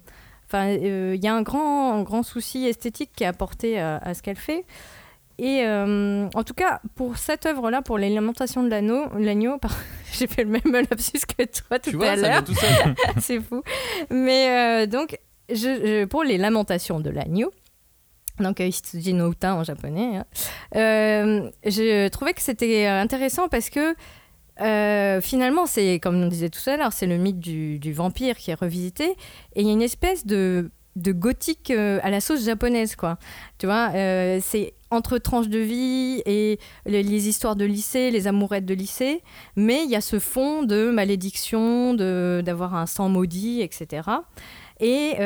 [0.50, 3.98] Enfin, euh, il y a un grand, un grand souci esthétique qui est apporté à,
[3.98, 4.64] à ce qu'elle fait.
[5.38, 9.58] Et euh, en tout cas, pour cette œuvre-là, pour les lamentations de l'anneau, l'agneau,
[10.12, 12.44] j'ai fait le même lapsus que toi tout Tu à vois, vient l'heure.
[13.20, 13.62] c'est fou.
[14.10, 14.48] Mais
[14.82, 17.50] euh, donc, je, je- pour les lamentations de l'agneau,
[18.38, 20.24] donc euh, Hitsuji no Uta en japonais, hein,
[20.76, 23.94] euh, je trouvais que c'était intéressant parce que
[24.60, 28.50] euh, finalement, c'est comme on disait tout à l'heure, c'est le mythe du, vampire qui
[28.50, 29.16] est revisité.
[29.54, 33.18] Et il y a une espèce de gothique euh, à la sauce japonaise quoi.
[33.58, 38.66] Tu vois euh, c'est entre tranches de vie et les, histoires de lycée les amourettes
[38.66, 39.22] de lycée.
[39.56, 44.02] Mais il y a ce fond de malédiction d'avoir un sang maudit etc
[44.80, 45.16] et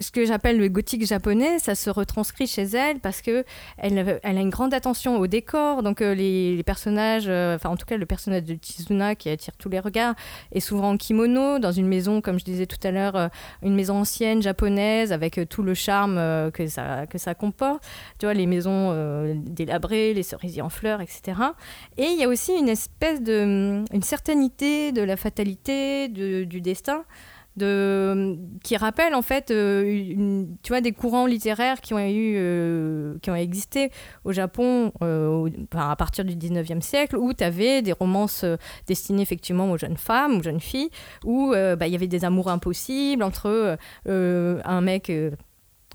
[0.00, 3.44] ce que j'appelle le gothique japonais, ça se retranscrit chez elle parce que
[3.78, 5.82] elle, a une grande attention au décor.
[5.82, 9.56] Donc euh, les, personnages, euh, enfin en tout cas le personnage de Chizuna qui attire
[9.56, 10.14] tous les regards,
[10.52, 13.28] est souvent en kimono dans une maison, comme je disais tout à l'heure, euh,
[13.62, 17.84] une maison ancienne japonaise avec tout le charme que ça comporte.
[18.18, 18.92] Tu vois les maisons
[19.34, 21.38] délabrées, les cerisiers en fleurs, etc.
[21.96, 27.04] Et il y a aussi une espèce de une certainité de la fatalité, du destin
[27.56, 33.16] de qui rappelle en fait euh, tu vois des courants littéraires qui ont eu euh,
[33.22, 33.90] qui ont existé
[34.24, 38.44] au Japon euh, à partir du 19e siècle où tu avais des romances
[38.86, 40.90] destinées effectivement aux jeunes femmes aux jeunes filles
[41.24, 45.10] où bah, il y avait des amours impossibles entre un mec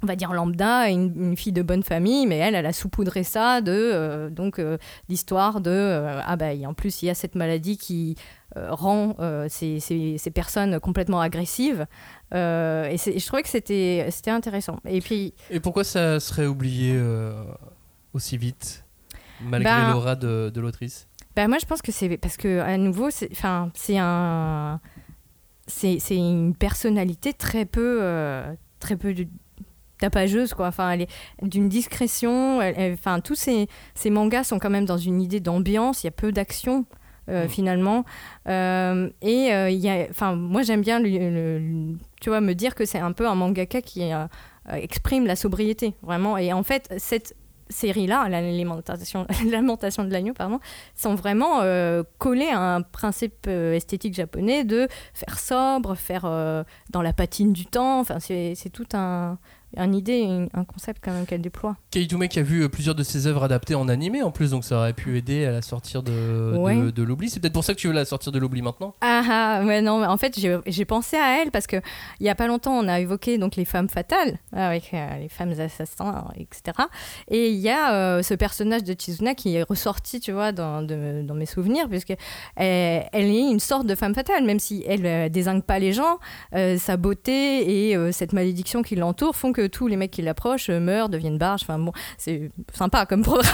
[0.03, 3.23] on va dire lambda, une, une fille de bonne famille, mais elle, elle a saupoudré
[3.23, 4.77] ça de euh, donc euh,
[5.09, 8.15] l'histoire de euh, ah bah et en plus il y a cette maladie qui
[8.55, 9.15] rend
[9.47, 11.85] ces, ces- ces personnes complètement agressives.
[12.33, 12.35] Et,
[12.97, 14.79] je trouvais que c'était c'était intéressant.
[14.85, 16.99] Et puis Et pourquoi ça serait oublié
[18.13, 18.85] aussi vite,
[19.41, 21.07] malgré Ben- l'aura de, de l'autrice?
[21.35, 24.79] Bah, moi, je pense que c'est parce que à nouveau, c'est enfin, c'est un,
[25.67, 28.01] c'est c'est une personnalité très peu,
[28.79, 29.13] très peu
[29.99, 30.67] tapageuse quoi.
[30.67, 31.09] Enfin, elle est
[31.43, 32.61] d'une discrétion.
[32.61, 36.03] elle- elle- Enfin, tous ces, ces mangas sont quand même dans une idée d'ambiance.
[36.03, 36.85] Il y a peu d'action.
[37.29, 37.49] euh, Mm.
[37.49, 38.05] finalement
[38.47, 42.41] Euh, et euh, il y a enfin moi j'aime bien le- le- le- tu vois
[42.41, 44.01] me dire que c'est un peu un mangaka qui
[44.71, 47.35] exprime la sobriété vraiment et en fait cette
[47.69, 50.59] série là l'alimentation lamentation de l'agneau pardon
[50.95, 51.59] sont vraiment
[52.17, 56.23] collés à un principe esthétique japonais de faire sobre, faire
[56.89, 57.99] dans la patine du temps.
[57.99, 59.37] Enfin, c'est tout un,
[59.77, 61.77] un idée, une- un concept quand même qu'elle déploie.
[61.91, 64.63] Kaitume qui a vu euh, plusieurs de ses œuvres adaptées en animé en plus, donc
[64.63, 66.75] ça aurait pu aider à la sortir de, Ouais.
[66.75, 67.29] de, de l'oubli.
[67.29, 69.81] C'est peut-être pour ça que tu veux la sortir de l'oubli maintenant Ah, ah ouais,
[69.81, 71.77] non, mais en fait, j'ai pensé à elle parce que
[72.19, 75.29] il y a pas longtemps, on a évoqué donc les femmes fatales avec euh, les
[75.29, 76.77] femmes assassins, etc.
[77.29, 80.81] Et il y a euh, ce personnage de Chizuna qui est ressorti, tu vois, dans,
[80.81, 82.13] de- dans mes souvenirs, puisque
[82.55, 85.93] elle, elle est une sorte de femme fatale, même si elle euh, désingue pas les
[85.93, 86.17] gens,
[86.53, 90.79] sa beauté et cette malédiction qui l'entoure font que tous les mecs qui l'approchent euh,
[90.79, 91.61] meurent, deviennent barges.
[91.63, 93.45] Enfin bon, c'est sympa comme programme.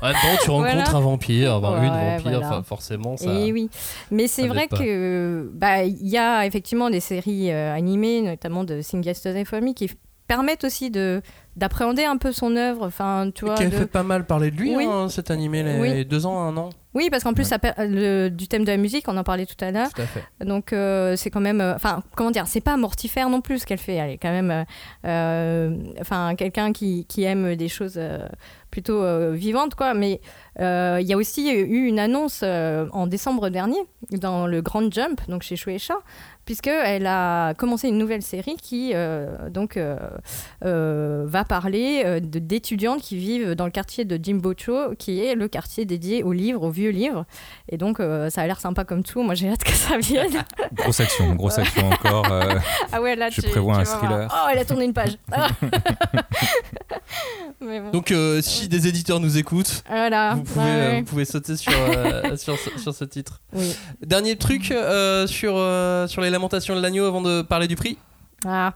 [0.00, 0.08] Temps,
[0.42, 0.90] tu rencontres Voilà.
[0.96, 2.38] un vampire, une Ouais, vampire, voilà.
[2.48, 3.32] enfin, forcément ça.
[3.32, 3.70] Et oui,
[4.10, 8.80] mais c'est vrai que bah il y a effectivement des séries euh, animées, notamment de
[8.82, 9.90] Sing Yesterday for Me, qui
[10.26, 11.22] permettent aussi de
[11.56, 12.84] d'appréhender un peu son œuvre.
[12.86, 13.54] Enfin, tu vois.
[13.54, 14.84] Qui a de- fait pas mal parler de lui, Oui.
[14.90, 16.04] hein, cet animé, les Oui.
[16.04, 16.70] deux ans, un an.
[16.94, 19.46] Oui, parce qu'en plus, ça per- le- du thème de la musique, on en parlait
[19.46, 19.88] tout à l'heure.
[20.44, 23.66] Donc euh, c'est quand même, euh, enfin comment dire, c'est pas mortifère non plus ce
[23.66, 23.94] qu'elle fait.
[23.94, 24.64] Elle est quand même, euh,
[25.06, 28.00] euh, enfin quelqu'un qui, qui aime des choses
[28.70, 29.94] plutôt vivantes quoi.
[29.94, 30.20] Mais
[30.58, 33.78] il y a aussi eu une annonce en décembre dernier
[34.10, 35.94] dans le Grand Jump, donc chez Shueisha,
[36.44, 39.96] puisque elle a commencé une nouvelle série qui euh, donc euh,
[40.64, 45.84] euh, va parler d'étudiantes qui vivent dans le quartier de Jimbocho, qui est le quartier
[45.84, 47.24] dédié aux livres, aux vieux livres.
[47.68, 47.98] Et donc
[48.30, 49.22] ça a l'air sympa comme tout.
[49.22, 50.44] Moi j'ai hâte que ça vienne.
[50.74, 52.26] Grosse action, grosse action encore.
[52.92, 53.98] Ah ouais, là, Je tu, prévois tu un voir.
[53.98, 54.28] thriller.
[54.32, 55.16] Oh, elle a tourné une page.
[57.60, 57.90] Mais bon.
[57.90, 60.34] Donc, euh, si des éditeurs nous écoutent, voilà.
[60.34, 60.98] vous, pouvez, Ouais, euh, ouais.
[61.00, 63.40] vous pouvez sauter sur, euh, sur, ce- sur ce titre.
[63.52, 63.74] Oui.
[64.04, 65.52] Dernier truc euh, sur,
[66.10, 67.96] sur les lamentations de l'agneau avant de parler du prix.
[68.46, 68.74] Ah.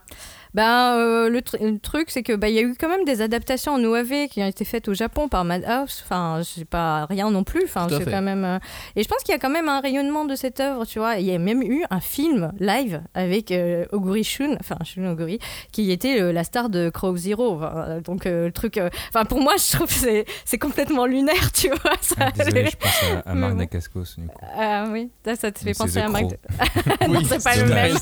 [0.53, 3.21] Ben, euh, le, tr- le truc, c'est que il y a eu quand même des
[3.21, 6.01] adaptations en OAV qui ont été faites au Japon par Madhouse.
[6.03, 7.63] Enfin, c'est pas rien non plus.
[7.65, 8.43] Enfin, c'est quand même.
[8.43, 8.57] euh,
[8.95, 11.17] Et je pense qu'il y a quand même un rayonnement de cette œuvre, tu vois.
[11.17, 15.37] Il y a même eu un film live avec euh, Oguri Shun, enfin Shun Oguri,
[15.71, 17.55] qui était euh, la star de Crow Zero.
[17.57, 18.77] Enfin, donc euh, le truc.
[18.77, 21.93] euh, Enfin, pour moi, je trouve que c'est c'est complètement lunaire, tu vois.
[22.01, 23.57] Ça, Désolé, je pense à, à Marc bon.
[23.59, 24.33] Dacascos du coup.
[24.57, 26.07] Ah oui, ça, ça te fait penser à.
[26.07, 26.27] Crow.
[27.07, 27.93] non, c'est pas le même.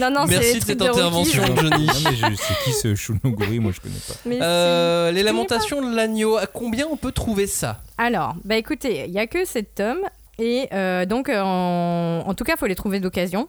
[0.00, 1.83] Non, non, c'est Merci de cette intervention, Johnny.
[1.86, 4.14] Non mais je sais qui ce Shunoguri, moi je connais pas.
[4.26, 7.80] Mais Euh, les lamentations de l'agneau, à combien on peut trouver ça?
[7.98, 10.02] Alors, bah écoutez, il y a que sept tomes.
[10.38, 13.48] Et euh, donc, en, en tout cas, il faut les trouver d'occasion.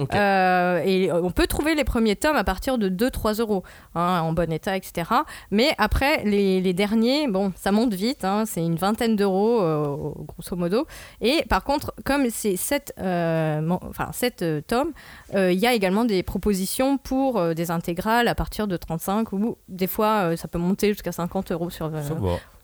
[0.00, 3.62] Euh, et on peut trouver les premiers tomes à partir de 2-3 euros,
[3.94, 5.10] hein, en bon état, etc.
[5.50, 9.96] Mais après, les, les derniers, bon, ça monte vite, hein, c'est une vingtaine d'euros, euh,
[10.26, 10.86] grosso modo.
[11.20, 14.92] Et par contre, comme c'est 7, enfin, sept, euh, tomes,
[15.34, 19.32] euh, il y a également des propositions pour euh, des intégrales à partir de 35
[19.32, 22.00] ou des fois, euh, ça peut monter jusqu'à 50 euros sur euh.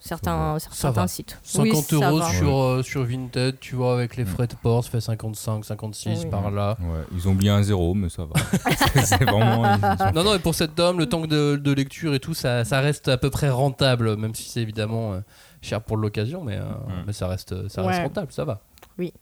[0.01, 1.09] Certains, Ça certains va.
[1.09, 1.39] sites.
[1.45, 4.83] 50 Oui, ça euros sur, euh, sur Vinted, tu vois, avec les frais de port,
[4.83, 6.31] ça fait 55, 56 Oui.
[6.31, 6.77] par là.
[6.81, 8.33] Ouais, ils ont oublié un zéro, mais ça va.
[9.05, 9.65] c'est vraiment.
[9.77, 12.65] ils- Non, non, et pour cet homme, le temps de, de lecture et tout, ça,
[12.65, 15.21] ça reste à peu près rentable, même si c'est évidemment euh,
[15.63, 16.63] cher pour l'occasion, mais, euh,
[17.07, 18.61] mais ça, reste, ça reste rentable, ça va.
[18.99, 19.13] Oui.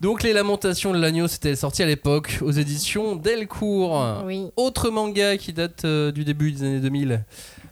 [0.00, 4.22] Donc, Les Lamentations de l'Agneau, c'était sorti à l'époque aux éditions Delcourt.
[4.24, 4.46] Oui.
[4.56, 7.24] Autre manga qui date euh, du début des années 2000,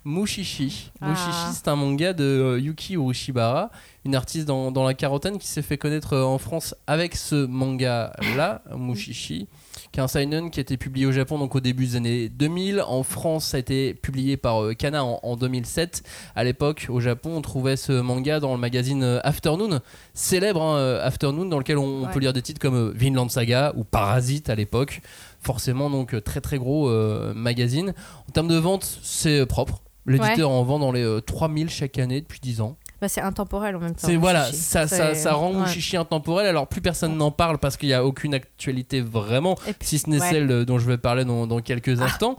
[0.04, 0.90] Mushishi.
[1.00, 1.08] Ah.
[1.08, 3.70] Mushishi, c'est un manga de euh, Yuki Urushibara,
[4.04, 7.46] une artiste dans, dans la quarantaine qui s'est fait connaître euh, en France avec ce
[7.46, 9.48] manga-là, Mushishi,
[9.92, 12.28] qui est un seinen qui a été publié au Japon donc au début des années
[12.28, 12.82] 2000.
[12.86, 16.02] En France, ça a été publié par euh, Kana en, en 2007.
[16.36, 19.80] À l'époque, au Japon, on trouvait ce manga dans le magazine euh, Afternoon,
[20.12, 24.50] célèbre hein, Afternoon, dans lequel on, peut lire des titres comme Vinland Saga ou Parasite
[24.50, 25.00] à l'époque
[25.44, 27.94] forcément donc très très gros euh, magazine.
[28.28, 29.83] En termes de vente, c'est propre.
[30.06, 32.76] L'éditeur en vend dans les euh, 3000 chaque année depuis 10 ans.
[33.00, 34.06] Bah, c'est intemporel en même temps.
[34.06, 35.60] C'est voilà, ça, ça, ça rend ouais.
[35.60, 36.46] Mushishi intemporel.
[36.46, 40.08] Alors plus personne n'en parle parce qu'il n'y a aucune actualité vraiment, puis- si ce
[40.08, 42.36] n'est celle euh, dont je vais parler dans, dans quelques instants.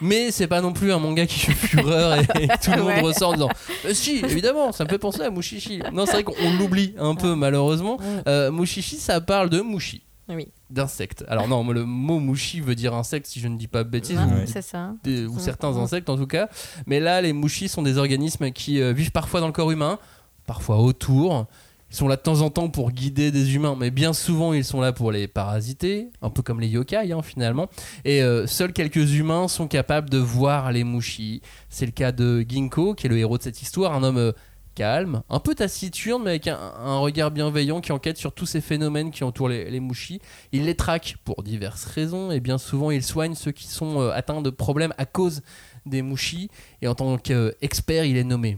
[0.00, 2.98] Mais c'est pas non plus un manga qui fait fureur et, et tout le monde
[3.04, 3.48] ressort en disant
[3.86, 5.80] Euh, Si, évidemment, ça me fait penser à Mushishi.
[5.92, 7.98] Non, c'est vrai qu'on on l'oublie un peu malheureusement.
[8.26, 11.24] Euh, Mushishi, ça parle de Mushi, Oui, d'insectes.
[11.28, 14.18] Alors, non, le mot Mushi veut dire insecte si je ne dis pas de bêtises.
[14.18, 14.92] Hein, ou- ça.
[15.02, 16.48] des- ou certains insectes en tout cas.
[16.86, 19.98] Mais là, les mouchis sont des organismes qui euh, vivent parfois dans le corps humain,
[20.46, 21.46] parfois autour.
[21.90, 24.64] Ils sont là de temps en temps pour guider des humains, mais bien souvent ils
[24.64, 27.68] sont là pour les parasiter, un peu comme les yokai hein, finalement.
[28.04, 31.40] Et euh, seuls quelques humains sont capables de voir les mouchis.
[31.68, 34.32] C'est le cas de Ginkgo, qui est le héros de cette histoire, un homme euh,
[34.74, 39.10] calme, un peu taciturne, mais avec un, regard bienveillant qui enquête sur tous ces phénomènes
[39.10, 40.20] qui entourent les, mouchis.
[40.52, 44.10] Il les traque pour diverses raisons, et bien souvent il soigne ceux qui sont euh,
[44.12, 45.42] atteints de problèmes à cause
[45.86, 46.50] des mouchis.
[46.82, 48.56] Et en tant qu'expert, il est nommé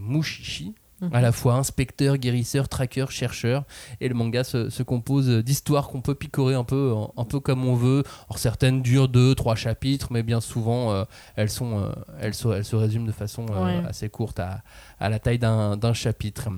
[1.11, 3.65] À la fois inspecteur, guérisseur, tracker, chercheur.
[4.01, 7.65] Et le manga se, se compose d'histoires qu'on peut picorer un peu, un peu comme
[7.65, 8.03] on veut.
[8.27, 11.03] Alors certaines durent deux, trois chapitres, mais bien souvent euh,
[11.35, 13.87] elles, sont, euh, elles, se, elles se résument de façon euh, Ouais.
[13.87, 14.63] assez courte à,
[14.99, 16.49] à la taille d'un chapitre.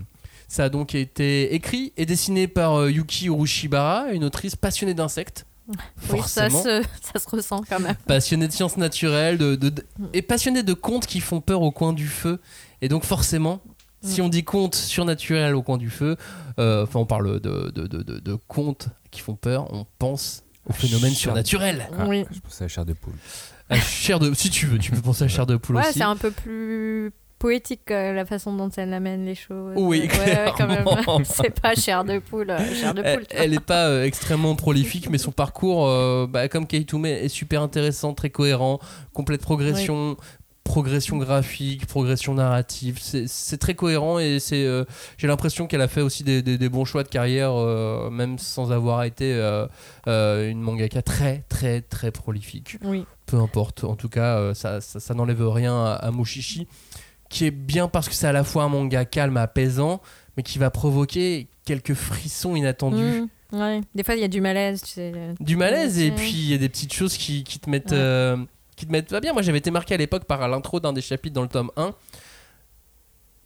[0.47, 5.45] Ça a donc été écrit et dessiné par Yuki Urushibara, une autrice passionnée d'insectes.
[6.11, 6.81] Oui, ça se,
[7.13, 7.93] ça se ressent quand même.
[8.07, 11.71] passionné de sciences naturelles de, de- de- et passionné de contes qui font peur au
[11.71, 12.39] coin du feu.
[12.81, 13.61] Et donc forcément,
[14.01, 16.15] si on dit contes surnaturels au coin du feu,
[16.59, 20.43] euh, enfin on parle de, de, de, de- de contes qui font peur, on pense
[20.69, 21.89] au phénomène Chair- surnaturel.
[21.97, 22.25] Ah, Oui.
[22.31, 23.13] Je pensais à la chair de poule.
[23.69, 25.99] À chair de, si tu veux, tu peux penser à chair de poule Ouais, aussi.
[25.99, 29.73] c'est un peu plus poétique euh, la façon dont elle amène les choses.
[29.77, 30.83] Oui, Ouais, ouais, quand même.
[30.83, 31.21] clairement.
[31.23, 33.27] c'est pas chair de poule, euh, chair de Elle, poule.
[33.31, 36.65] elle est pas euh, extrêmement prolifique, mais son parcours, euh, bah, comme
[37.05, 38.79] est super intéressant, très cohérent,
[39.13, 40.17] complète progression,
[40.69, 42.99] progression graphique, progression narrative.
[43.01, 44.85] C'est très cohérent et c'est, euh,
[45.17, 48.37] j'ai l'impression qu'elle a fait aussi des, des- des bons choix de carrière, euh, même
[48.37, 53.03] sans avoir été euh, une mangaka très, très, très prolifique Oui.
[53.25, 53.83] peu importe.
[53.83, 56.67] En tout cas, ça, ça, ça n'enlève rien à, à Mushishi,
[57.29, 60.01] qui est bien parce que c'est à la fois un manga calme, apaisant,
[60.37, 63.23] mais qui va provoquer quelques frissons inattendus.
[63.53, 63.81] Mm, ouais.
[63.95, 65.11] Des fois, il y a du malaise, tu sais.
[65.39, 67.91] Du malaise, et puis il y a des petites choses qui, qui te mettent.
[67.91, 68.35] Ouais.
[68.79, 69.33] Qui te mettent pas bien.
[69.33, 71.93] Moi, j'avais été marqué à l'époque par l'intro d'un des chapitres dans le tome 1.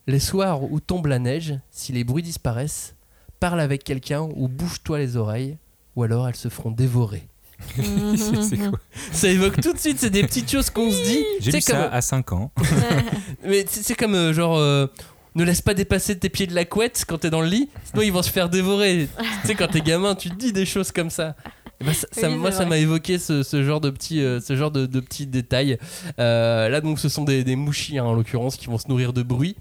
[0.08, 2.96] Les soirs où tombe la neige, si les bruits disparaissent,
[3.40, 5.58] parle avec quelqu'un ou bouge-toi les oreilles,
[5.96, 7.28] ou alors elles se feront dévorer.
[7.76, 8.80] C'est- c'est quoi
[9.14, 11.24] Ça évoque tout de suite, c'est des petites choses qu'on se dit.
[11.40, 12.52] J'ai C'est lu ça comme- à 5 ans.
[13.46, 14.58] Mais c'est c'est comme euh, genre.
[14.58, 14.88] euh,
[15.36, 18.04] ne laisse pas dépasser tes pieds de la couette quand t'es dans le lit, sinon
[18.04, 19.08] ils vont se faire dévorer.
[19.42, 21.36] tu sais, quand t'es gamin, tu te dis des choses comme ça.
[21.84, 24.40] Et ben, ça- ça- Oui, moi, ça m'a évoqué ce, ce genre de petits, euh,
[24.40, 25.78] ce genre de, de petits détails.
[26.20, 29.14] Euh, là, donc, ce sont des, des mouchis, hein, en l'occurrence, qui vont se nourrir
[29.14, 29.56] de bruit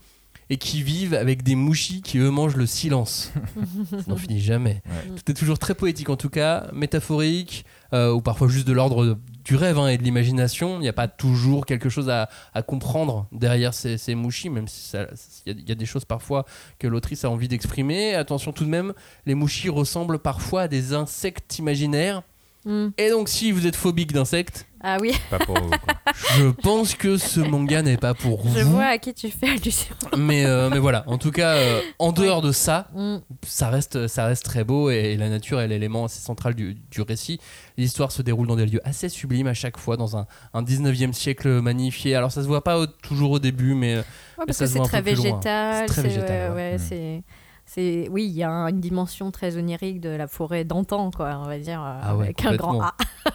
[0.50, 3.32] et qui vivent avec des mouchis qui, eux, mangent le silence.
[3.90, 4.82] ça n'en finit jamais.
[4.86, 5.16] Ouais.
[5.16, 7.64] Tout est toujours très poétique, en tout cas, métaphorique,
[7.94, 10.76] euh, ou parfois juste de l'ordre du rêve hein, et de l'imagination.
[10.76, 14.68] Il n'y a pas toujours quelque chose à, à comprendre derrière ces, ces mouchis, même
[14.68, 15.06] si ça-
[15.46, 16.44] il y, a- il y a des choses parfois
[16.78, 18.14] que l'autrice a envie d'exprimer.
[18.14, 18.92] Attention tout de même,
[19.26, 22.22] les mouchis ressemblent parfois à des insectes imaginaires.
[22.64, 22.88] Mm.
[22.98, 25.94] Et donc, si vous êtes phobique d'insectes, Ah oui, Pas pour vous, quoi.
[26.36, 28.72] je pense que ce manga n'est pas pour je vous.
[28.72, 29.94] vois à qui tu fais allusion.
[30.16, 33.18] Mais, euh, mais voilà, en tout cas, euh, en dehors de ça, Mm.
[33.46, 37.00] ça reste, ça reste très beau et la nature est l'élément assez central du, du
[37.02, 37.38] récit.
[37.78, 41.12] L'histoire se déroule dans des lieux assez sublimes à chaque fois, dans un, un 19e
[41.12, 42.14] siècle magnifié.
[42.16, 44.02] Alors ça se voit pas au- toujours au début, mais Ouais,
[44.46, 45.24] parce ça que se c'est voit un très peu plus loin.
[45.24, 45.76] végétal.
[45.78, 46.70] C'est très c'est- végétal, ouais, ouais.
[46.72, 46.78] ouais, Mm.
[46.88, 47.22] c'est.
[47.74, 51.46] C'est, oui, il y a une dimension très onirique de la forêt d'antan, quoi, on
[51.46, 52.94] va dire, euh, Ah ouais, avec un grand A.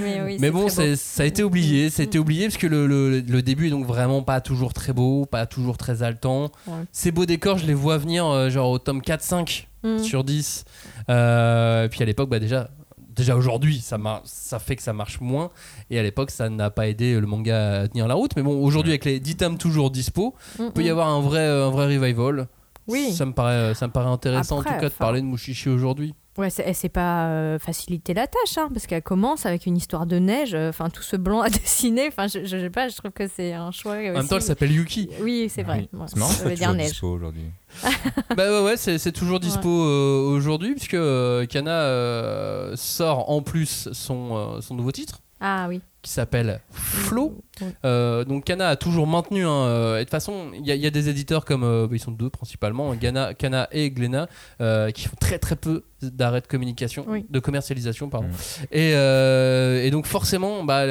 [0.00, 1.90] mais oui, mais c'est bon, ça a été oublié.
[1.90, 2.20] Ça a été Mm.
[2.22, 5.46] oublié parce que le, le- le début est donc vraiment pas toujours très beau, pas
[5.46, 6.50] toujours très haletant.
[6.66, 6.74] Ouais.
[6.92, 9.98] Ces beaux décors, je les vois venir euh, genre au tome 4-5 Mm.
[9.98, 10.64] sur 10.
[11.10, 12.68] Euh, et puis à l'époque, bah déjà,
[13.14, 15.50] déjà aujourd'hui, ça, mar- ça fait que ça marche moins.
[15.90, 18.32] Et à l'époque, ça n'a pas aidé le manga à tenir la route.
[18.36, 20.90] Mais bon, aujourd'hui, avec les 10 tomes toujours dispo, Mm, il peut y mm.
[20.90, 22.48] avoir un vrai, un vrai revival.
[22.88, 23.12] Oui.
[23.12, 25.68] Ça me paraît, ça me paraît intéressant Après, en tout cas de parler de Mushishi
[25.68, 26.14] aujourd'hui.
[26.38, 30.04] Ouais, c'est, c'est pas euh, faciliter la tâche, hein, parce qu'elle commence avec une histoire
[30.04, 32.96] de neige, euh, enfin tout ce blanc à dessiner, enfin je, je sais pas, je
[32.96, 33.94] trouve que c'est un choix.
[33.94, 35.08] En même temps, elle s'appelle Yuki.
[35.22, 35.88] Oui, c'est vrai.
[35.92, 35.98] Oui.
[35.98, 36.90] Ouais, C'est marrant, ça veut c'est dire toujours neige.
[36.90, 37.50] dispo aujourd'hui.
[38.36, 43.40] bah ouais, ouais, c'est, c'est toujours dispo euh, aujourd'hui puisque euh, Kana euh, sort en
[43.40, 45.80] plus son, euh, son nouveau titre Ah oui.
[46.06, 47.42] Qui s'appelle Flow.
[47.84, 49.44] Euh, donc Kana a toujours maintenu.
[49.44, 51.64] hein, euh, et de toute façon, il y, a- il y a des éditeurs comme
[51.64, 54.28] euh, ils sont deux principalement, Gana, Kana et Glénat,
[54.60, 57.24] euh, qui font très très peu d'arrêts de communication, Oui.
[57.28, 58.28] de commercialisation, pardon.
[58.28, 58.64] Mm.
[58.72, 60.84] Et, euh, et donc forcément, bah,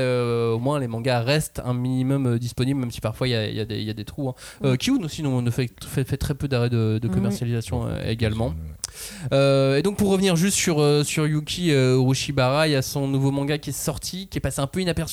[0.52, 3.48] au moins les mangas restent un minimum euh, disponibles, même si parfois il y a,
[3.48, 4.28] il y a des- il y a des trous.
[4.30, 4.36] Hein.
[4.66, 8.54] Euh, Kiun aussi non, ne fait, fait, fait très peu d'arrêts de, commercialisation euh, également.
[9.34, 12.82] Euh, et donc pour revenir juste sur, euh, sur Yuki euh, Urushibara, il y a
[12.82, 15.05] son nouveau manga qui est sorti, qui est passé un peu inaperçu.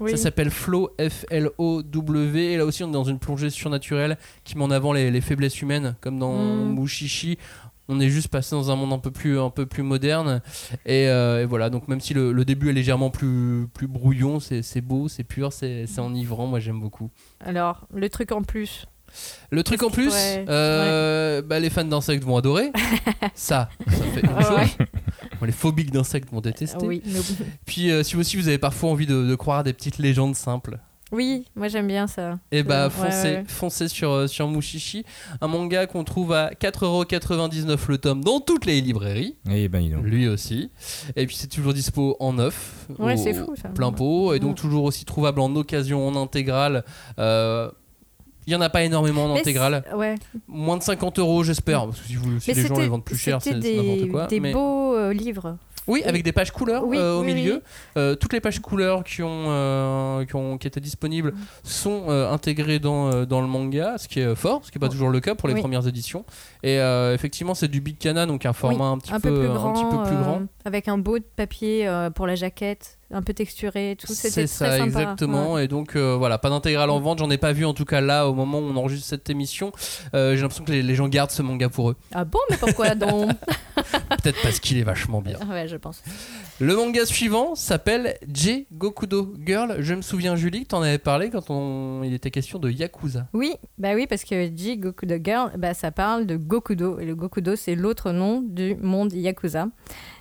[0.00, 0.10] Oui.
[0.12, 2.52] Ça s'appelle Flow, F-L-O-W.
[2.52, 5.20] Et là aussi, on est dans une plongée surnaturelle qui met en avant les, les
[5.20, 6.74] faiblesses humaines, comme dans Mm.
[6.78, 7.38] Mushishi.
[7.88, 10.40] On est juste passé dans un monde un peu plus, un peu plus moderne.
[10.86, 14.40] Et, euh, et voilà, donc même si le, le début est légèrement plus, plus brouillon,
[14.40, 16.46] c'est beau, c'est pur, c'est enivrant.
[16.46, 17.10] Moi, j'aime beaucoup.
[17.40, 18.86] Alors, le truc en plus.
[19.50, 22.72] Le truc en plus, euh, bah, les fans d'insectes vont adorer.
[23.34, 24.66] ça, ça fait une Ah ouais.
[25.42, 26.86] Les phobiques d'insectes vont détester.
[26.86, 27.20] Oui, mais-
[27.66, 30.34] Puis euh, si aussi vous avez parfois envie de, de croire à des petites légendes
[30.36, 30.78] simples,
[31.12, 32.38] oui, moi j'aime bien ça.
[32.50, 33.44] et bah Ouais, foncez, ouais.
[33.46, 35.04] foncez sur, euh, sur Mushishi,
[35.40, 40.02] un manga qu'on trouve à 4,99€ le tome dans toutes les librairies, Eh ben, donc.
[40.04, 40.70] lui aussi.
[41.14, 43.68] Et puis c'est toujours dispo en neuf, Ouais, c'est fou ça.
[43.68, 46.84] plein pot, et donc toujours aussi trouvable en occasion, en intégrale.
[47.18, 47.70] Euh,
[48.46, 49.84] Il y en a pas énormément en intégrale.
[49.96, 50.14] Ouais.
[50.48, 51.86] Moins de 50 euros, j'espère.
[51.86, 54.08] Parce que si, vous, si Mais les gens les vendent plus cher, c'est n'importe des,
[54.10, 54.26] quoi.
[54.26, 55.56] des mais- beaux euh, livres.
[55.86, 57.54] Oui, avec des pages couleurs Oui, euh, au oui, milieu.
[57.56, 57.60] oui.
[57.98, 61.36] Euh, toutes les pages couleurs qui, ont, qui, ont, qui étaient disponibles Mm.
[61.62, 64.92] sont intégrées dans, dans le manga, ce qui est fort, ce qui n'est pas Oh.
[64.92, 66.24] toujours le cas pour les premières éditions.
[66.62, 66.76] Et
[67.12, 69.54] effectivement, c'est du Big Cana, donc un format un petit, un peu, peu plus un
[69.54, 70.42] grand, petit peu plus grand.
[70.64, 74.06] avec un beau papier euh, pour la jaquette, un peu texturé, tout.
[74.12, 74.84] C'était C'est très ça, sympa.
[74.84, 75.52] exactement.
[75.54, 75.64] Ouais.
[75.64, 77.18] Et donc, euh, voilà, pas d'intégrale en vente.
[77.20, 79.72] J'en ai pas vu, en tout cas, là, au moment où on enregistre cette émission.
[80.14, 81.96] Euh, J'ai l'impression que les, les gens gardent ce manga pour eux.
[82.12, 83.30] Ah bon, mais pourquoi donc?
[84.22, 85.38] Peut-être parce qu'il est vachement bien.
[85.40, 86.02] Ah Ouais, je pense.
[86.60, 89.76] Le manga suivant s'appelle J Gokudo Girl.
[89.80, 92.02] Je me souviens, Julie, que t'en avais parlé quand on...
[92.04, 93.26] il était question de Yakuza.
[93.32, 96.98] Oui, bah oui, parce que J Gokudo Girl, bah, ça parle de Gokudo.
[97.00, 99.68] Et le Gokudo, c'est l'autre nom du monde Yakuza.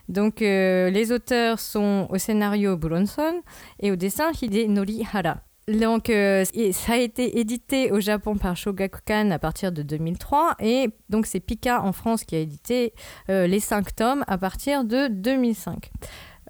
[0.09, 3.41] Donc, euh, les auteurs sont au scénario Bronson
[3.79, 5.37] et au dessin Hidenori Hara.
[5.67, 6.43] Donc, euh,
[6.73, 10.55] ça a été édité au Japon par Shogakukan à partir de 2003.
[10.59, 12.93] Et donc, c'est Pika en France qui a édité
[13.29, 15.89] euh, les cinq tomes à partir de 2005.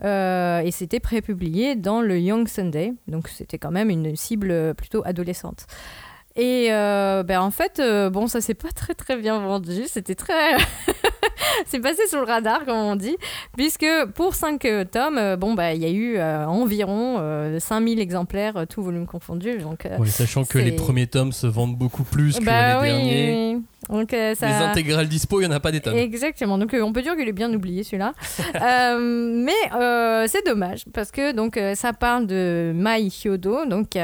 [0.03, 2.93] Euh, et c'était prépublié dans le Young Sunday.
[3.07, 5.67] Donc, c'était quand même une cible plutôt adolescente.
[6.35, 9.83] Et euh, ben en fait, euh, bon, ça s'est pas très très bien vendu.
[9.87, 10.55] C'était très.
[11.65, 13.15] c'est passé sous le radar, comme on dit.
[13.55, 17.99] Puisque pour 5 tomes, euh, bon, bah, il y a eu euh, environ euh, 5000
[17.99, 19.57] exemplaires, euh, tout volume confondu.
[19.59, 22.89] Donc, euh, Ouais, sachant que les premiers tomes se vendent beaucoup plus que bah les
[22.89, 23.55] oui, derniers.
[23.55, 23.63] oui.
[23.89, 24.47] Donc, euh, ça...
[24.47, 25.97] Les intégrales dispo, il n'y en a pas des tonnes.
[25.97, 26.57] Exactement.
[26.57, 28.13] Donc euh, on peut dire qu'il est bien oublié celui-là.
[28.61, 33.95] Euh, mais euh, c'est dommage parce que donc euh, ça parle de Mai Hyodo, donc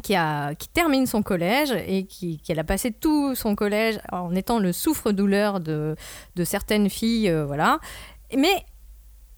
[0.00, 4.72] qui termine son collège et qui, elle a passé tout son collège en étant le
[4.72, 5.96] souffre-douleur de,
[6.34, 7.78] de certaines filles, euh, voilà.
[8.34, 8.64] Mais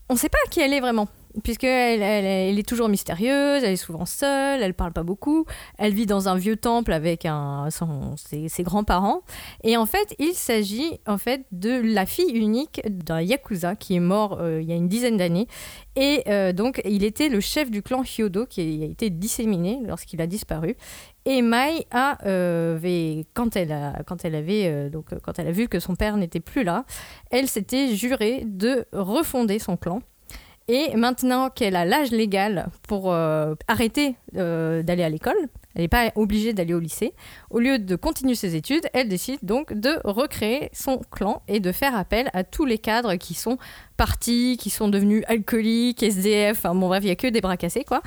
[0.08, 1.08] on ne sait pas qui elle est vraiment.
[1.42, 5.46] Puisqu'elle elle, est toujours mystérieuse, elle est souvent seule, elle parle pas beaucoup,
[5.78, 7.26] elle vit dans un vieux temple avec
[7.68, 9.22] ses, grands-parents.
[9.64, 14.00] Et en fait, il s'agit en fait de la fille unique d'un yakuza qui est
[14.00, 15.48] mort euh, il y a une dizaine d'années.
[15.96, 20.20] Et euh, donc, il était le chef du clan Hyodo qui a été disséminé lorsqu'il
[20.20, 20.76] a disparu.
[21.24, 25.68] Et Mai a, euh, quand elle a, quand elle avait, donc quand elle a vu
[25.68, 26.84] que son père n'était plus là,
[27.30, 30.00] elle s'était jurée de refonder son clan.
[30.66, 35.36] Et maintenant qu'elle a l'âge légal pour euh, arrêter euh, d'aller à l'école,
[35.74, 37.12] elle n'est pas obligée d'aller au lycée,
[37.50, 41.70] au lieu de continuer ses études, elle décide donc de recréer son clan et de
[41.70, 43.58] faire appel à tous les cadres qui sont
[43.98, 47.58] partis, qui sont devenus alcooliques, SDF, enfin bon bref, il n'y a que des bras
[47.58, 48.00] cassés quoi.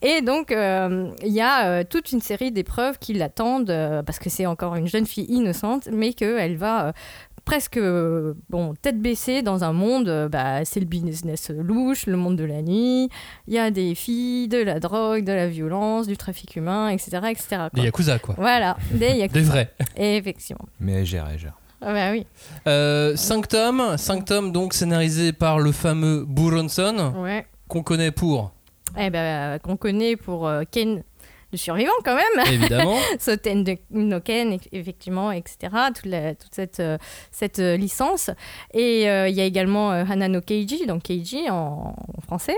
[0.00, 3.74] Et donc euh, il y a toute une série d'épreuves qui l'attendent,
[4.06, 6.92] parce que c'est encore une jeune fille innocente, mais qu'elle va...
[7.44, 12.16] presque euh, bon tête baissée dans un monde euh, bah, c'est le business louche le
[12.16, 13.08] monde de la nuit
[13.46, 17.18] il y a des filles de la drogue de la violence du trafic humain etc
[17.30, 17.68] etc quoi.
[17.74, 18.34] Des Yakuza, quoi.
[18.38, 19.70] voilà des yakuza Des vrais.
[19.96, 21.58] Et effectivement Mais elle gère, elle gère.
[21.82, 22.26] ah bah oui
[22.64, 23.14] 5 Euh,
[23.48, 28.52] tomes, 5 tomes donc scénarisés par le fameux Buronson, ouais qu'on connaît pour,
[28.98, 31.02] eh ben qu'on connaît pour euh, Ken
[31.54, 35.56] le survivant quand même évidemment, Soten de no Ken, eff- effectivement, etc.
[35.94, 36.98] Toute, la- toute cette, euh,
[37.30, 38.30] cette euh, licence.
[38.72, 42.56] Et euh, il y a également euh, Hanano Keiji, donc Keiji en, en français.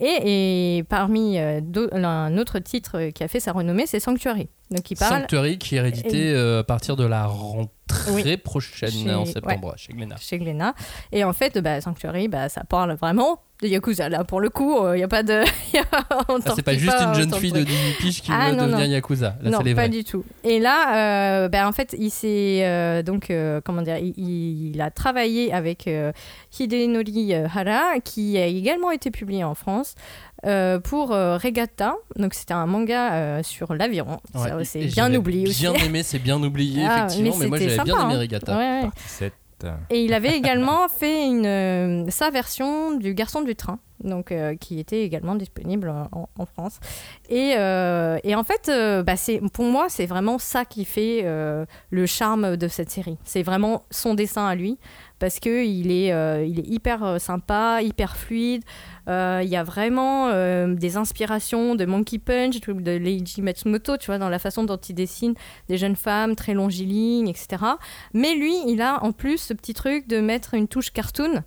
[0.00, 1.60] Et, et parmi euh,
[1.92, 4.48] un autre titre qui a fait sa renommée, c'est Sanctuary.
[4.70, 7.68] Donc il parle Sanctuary qui est réédité euh, à partir de la rentrée
[8.12, 8.36] Oui.
[8.36, 10.16] prochaine Chez- en septembre chez Glénat.
[10.20, 10.74] chez Glénat.
[11.12, 14.08] Et en fait, bah, Sanctuary, bah, ça parle vraiment de Yakuza.
[14.10, 15.42] Là, pour le coup, il n'y a pas de...
[16.10, 17.76] Ah, c'est pas juste une jeune fille de de trucs.
[17.76, 18.92] 18 piges qui Ah, veut non, devenir non.
[18.92, 19.36] Yakuza.
[19.42, 20.24] Là, non, pas du tout.
[20.44, 24.14] Et là, euh, ben, en fait, il s'est euh, donc euh, comment dire, il,
[24.74, 26.12] il a travaillé avec euh,
[26.58, 29.94] Hidenori euh, Hara, qui a également été publié en France
[30.46, 31.96] euh, pour euh, Regatta.
[32.16, 34.18] Donc c'était un manga euh, sur l'aviron.
[34.34, 35.60] Ouais, c'est bien oublié aussi.
[35.62, 38.18] Bien aimé, c'est bien oublié, Ah, effectivement, mais, moi j'avais bien aimé hein.
[38.18, 38.56] Regatta.
[38.56, 38.82] Ouais, ouais.
[38.82, 39.32] Partie 7.
[39.90, 44.54] Et il avait également fait une, euh, sa version du Garçon du train, donc euh,
[44.56, 46.78] qui était également disponible en, en France.
[47.28, 49.14] Et, euh, et en fait, euh, bah,
[49.52, 53.18] pour moi, c'est vraiment ça qui fait euh, le charme de cette série.
[53.24, 54.78] C'est vraiment son dessin à lui,
[55.18, 58.62] parce que il est, euh, hyper euh, sympa, hyper fluide.
[59.08, 60.28] Euh, Il y a vraiment
[60.74, 64.94] des inspirations de Monkey Punch, de Leiji Matsumoto, tu vois, dans la façon dont il
[64.94, 65.34] dessine
[65.68, 67.64] des jeunes femmes très longilignes, etc.
[68.12, 71.42] Mais lui, il a en plus ce petit truc de mettre une touche cartoon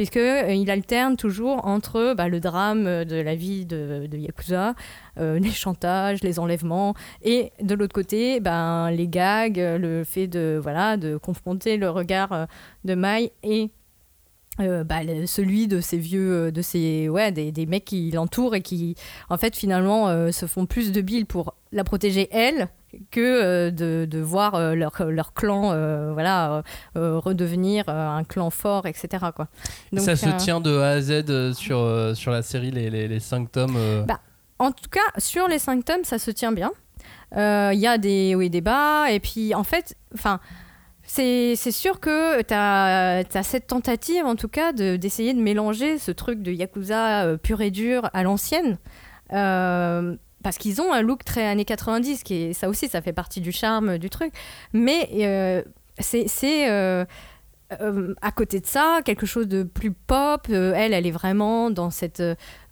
[0.00, 4.74] puisque euh, il alterne toujours entre bah, le drame euh, de la vie de, Yakuza,
[5.18, 10.58] euh, les chantages, les enlèvements, et de l'autre côté, ben, les gags, le fait de,
[10.58, 12.46] voilà, de confronter le regard
[12.86, 13.68] de Mai et
[14.58, 18.94] bah, celui de ces vieux, de ces, ouais, des, des mecs qui l'entourent et qui,
[19.28, 22.68] en fait, finalement, se font plus de billes pour la protéger elle
[23.10, 26.62] que euh, de, de voir euh, leur, leur clan euh, voilà, euh,
[26.96, 29.26] euh, redevenir euh, un clan fort, etc.
[29.34, 29.48] Quoi.
[29.92, 32.70] Donc, ça se euh, tient de A à Z euh, sur, euh, sur la série,
[32.70, 33.76] les, les, les cinq tomes.
[33.76, 34.02] euh.
[34.02, 34.20] Bah,
[34.58, 36.72] En tout cas, sur les cinq tomes, ça se tient bien.
[37.36, 39.10] Euh, Il y a des hauts et des bas.
[39.10, 40.40] Et puis, en fait, enfin,
[41.02, 46.10] c'est sûr que tu as, cette tentative, en tout cas, de- d'essayer de, mélanger ce
[46.12, 48.78] truc de Yakuza euh, pur et dur à l'ancienne.
[50.42, 53.40] Parce qu'ils ont un look très années 90, qui est, ça aussi, ça fait partie
[53.40, 54.32] du charme du truc.
[54.72, 55.62] Mais euh,
[55.98, 56.70] c'est...
[56.70, 57.04] euh,
[57.80, 60.48] euh, à côté de ça, quelque chose de plus pop.
[60.48, 62.20] Elle, elle est vraiment dans cette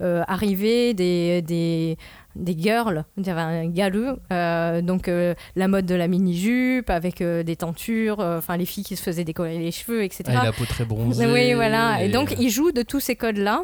[0.00, 1.96] arrivée des, des,
[2.34, 4.16] des girls, un galou.
[4.32, 8.82] Euh, donc euh, la mode de la mini-jupe avec euh, des tentures, enfin les filles
[8.84, 10.24] qui se faisaient décoller les cheveux, etc.
[10.28, 11.26] Ah, et la peau très bronzée.
[11.26, 12.02] Oui, voilà.
[12.02, 13.62] Et donc, euh, il joue de tous ces codes-là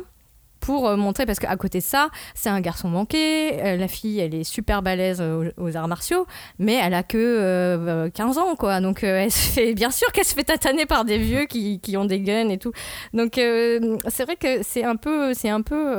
[0.65, 4.19] pour euh, montrer, parce qu'à côté de ça, c'est un garçon manqué, euh, la fille,
[4.21, 6.27] elle est super balèze aux, aux arts martiaux,
[6.59, 8.81] mais elle a que euh, 15 ans, quoi.
[8.81, 11.81] Donc, euh, elle se fait, bien sûr qu'elle se fait tataner par des vieux qui,
[11.81, 12.73] qui ont des guns et tout.
[13.13, 15.95] Donc, euh, c'est vrai que c'est un peu, c'est un peu,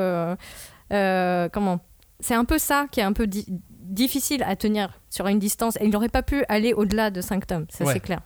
[0.93, 1.79] euh, comment
[2.19, 5.75] C'est un peu ça qui est un peu di- difficile à tenir sur une distance.
[5.79, 7.93] Et il n'aurait pas pu aller au-delà de 5 tomes, ça Ouais.
[7.93, 8.21] c'est clair.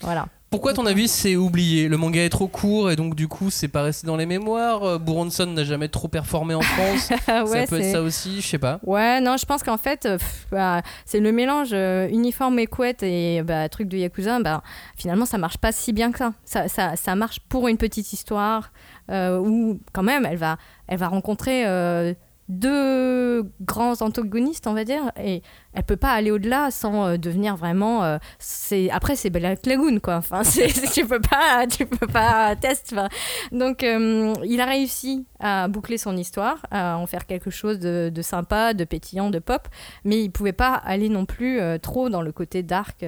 [0.00, 0.26] Voilà.
[0.52, 1.88] Pourquoi, à ton avis, c'est oublié?
[1.88, 4.82] Le manga est trop court et donc, du coup, c'est pas resté dans les mémoires?
[4.84, 7.08] Euh, Buronson n'a jamais trop performé en France.
[7.32, 8.78] Ouais, ça peut être ça aussi, je sais pas.
[8.84, 12.66] Ouais, non, je pense qu'en fait, euh, pff, bah, c'est le mélange euh, uniforme et
[12.66, 14.40] couette et bah, truc de Yakuza.
[14.40, 14.62] Bah,
[14.94, 16.34] finalement, ça marche pas si bien que ça.
[16.44, 18.72] Ça, ça, ça marche pour une petite histoire
[19.10, 22.12] euh, où, quand même, elle va, elle va rencontrer euh,
[22.52, 25.42] deux grands antagonistes, on va dire, et
[25.72, 28.04] elle peut pas aller au-delà sans euh, devenir vraiment.
[28.04, 30.16] euh, c'est après, c'est Black Lagoon, quoi.
[30.16, 30.42] Enfin,
[30.92, 32.54] tu peux pas, tu peux pas.
[32.92, 33.08] Enfin,
[33.50, 38.12] donc, euh, il a réussi à boucler son histoire, à en faire quelque chose de,
[38.22, 39.66] sympa, de pétillant, de pop,
[40.04, 43.04] mais il pouvait pas aller non plus trop dans le côté dark.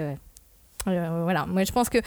[0.86, 1.98] voilà, moi je pense que.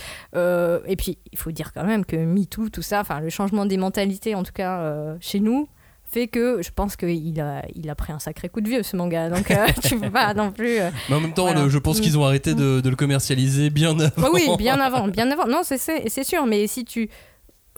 [0.88, 3.78] et puis, il faut dire quand même que MeToo, tout ça, enfin, le changement des
[3.78, 5.70] mentalités, en tout cas chez nous,
[6.10, 8.96] fait que je pense qu'il a, il a pris un sacré coup de vieux ce
[8.96, 9.30] manga.
[9.30, 10.80] Donc, euh, tu peux pas non plus.
[10.80, 11.64] euh, Mais en même temps, Voilà.
[11.64, 14.10] le- je pense qu'ils ont arrêté de, de le commercialiser bien avant.
[14.22, 15.46] bah oui, bien avant, bien avant.
[15.48, 17.10] Non, c'est c'est c'est sûr, mais si tu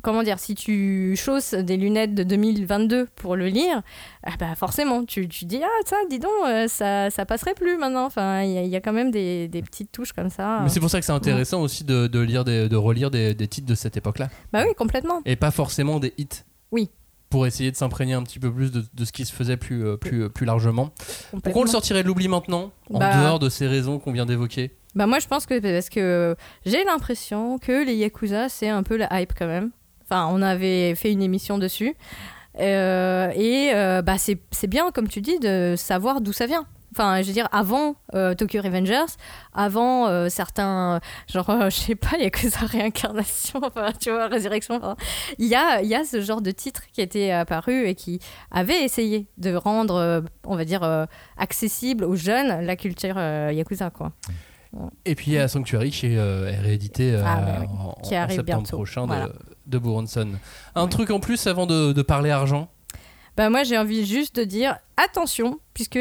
[0.02, 3.82] comment dire, si tu chausses des lunettes de 2022 pour le lire,
[4.24, 7.78] ah bah forcément, tu, tu dis ah ça, dis donc, euh, ça ça passerait plus
[7.78, 8.06] maintenant.
[8.06, 10.60] Enfin, il y, a- il y a quand même des, des petites touches comme ça.
[10.64, 13.34] Mais c'est pour ça que c'est intéressant aussi de, de lire des, de relire des,
[13.34, 14.30] des titres de cette époque-là.
[14.54, 15.20] Bah oui, complètement.
[15.26, 16.28] Et pas forcément des hits.
[16.72, 16.90] Oui.
[17.30, 19.86] Pour essayer de s'imprégner un petit peu plus de, de ce qui se faisait plus,
[19.86, 20.92] euh, plus, euh, plus largement.
[21.44, 24.26] Pourquoi on le sortirait de l'oubli maintenant En Bah- dehors de ces raisons qu'on vient
[24.26, 24.72] d'évoquer?
[24.96, 28.98] Bah moi je pense que parce que j'ai l'impression que les Yakuza c'est un peu
[28.98, 29.70] la hype quand même.
[30.04, 31.94] Enfin on avait fait une émission dessus.
[32.60, 36.66] Euh, et euh, bah c'est bien comme tu dis de savoir d'où ça vient.
[36.92, 39.06] Enfin, je veux dire, avant euh, Tokyo Revengers,
[39.54, 41.00] avant euh, certains,
[41.32, 44.96] genre, euh, je sais pas, Yakuza Réincarnation, enfin, tu vois, Résurrection, enfin,
[45.38, 48.20] il y a, il y a ce genre de titre qui était apparu et qui
[48.52, 51.06] avait essayé de rendre, euh, on va dire, euh,
[51.38, 54.12] accessible aux jeunes la culture euh, Yakuza, quoi.
[55.06, 58.16] Et puis il y a Sanctuary qui est euh, réédité euh, Ah, ouais, en, Qui
[58.16, 58.78] en arrive septembre bientôt.
[58.78, 59.28] prochain Voilà.
[59.28, 59.34] de,
[59.66, 60.28] de Buronson.
[60.76, 62.70] Un truc en plus avant de, de parler argent?
[63.36, 65.98] Bah moi j'ai envie juste de dire attention puisque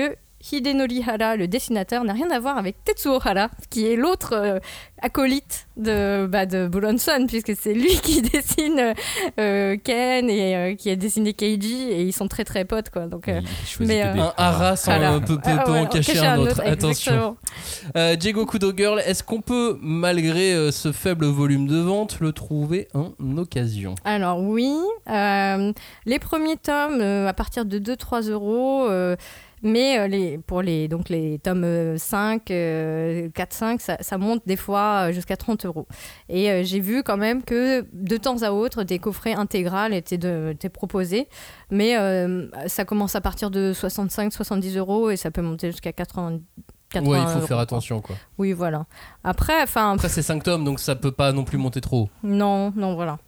[0.53, 4.59] Hidenori Hara, le dessinateur, n'a rien à voir avec Tetsuo Hara, qui est l'autre euh,
[5.03, 8.95] acolyte de, bah, de Buronson, puisque c'est lui qui dessine
[9.41, 13.07] euh, Ken et euh, qui a dessiné Keiji, et ils sont très très potes quoi.
[13.07, 13.41] Donc, euh,
[13.81, 16.61] mais, euh, Un hara sans, euh, peut- ah, ouais, en cacher un autre.
[16.65, 17.37] Attention.
[17.97, 22.33] Euh, Diego Kudo Girl, est-ce qu'on peut, malgré euh, ce faible volume de vente, le
[22.33, 23.95] trouver en occasion?
[24.05, 24.73] Alors oui,
[25.11, 25.73] euh,
[26.07, 29.17] les premiers tomes, euh, à partir de 2-3 euros, euh,
[29.63, 34.19] Mais euh, les, pour les, donc les tomes euh, 5, euh, 4, 5, ça, ça
[34.19, 35.87] monte des fois euh, jusqu'à 30 euros.
[36.29, 40.19] Et euh, j'ai vu quand même que de temps à autre, des coffrets intégrales étaient,
[40.19, 41.29] de, étaient proposés.
[41.71, 45.93] Mais euh, ça commence à partir de 65, 70 euros et ça peut monter jusqu'à
[45.93, 46.41] 80.
[46.91, 48.17] 80 Ouais, il faut euros, faire attention quoi.
[48.39, 48.87] Oui, voilà.
[49.23, 52.09] Après, enfin, Après, c'est 5 tomes donc ça peut pas non plus monter trop.
[52.23, 53.19] non, non, voilà.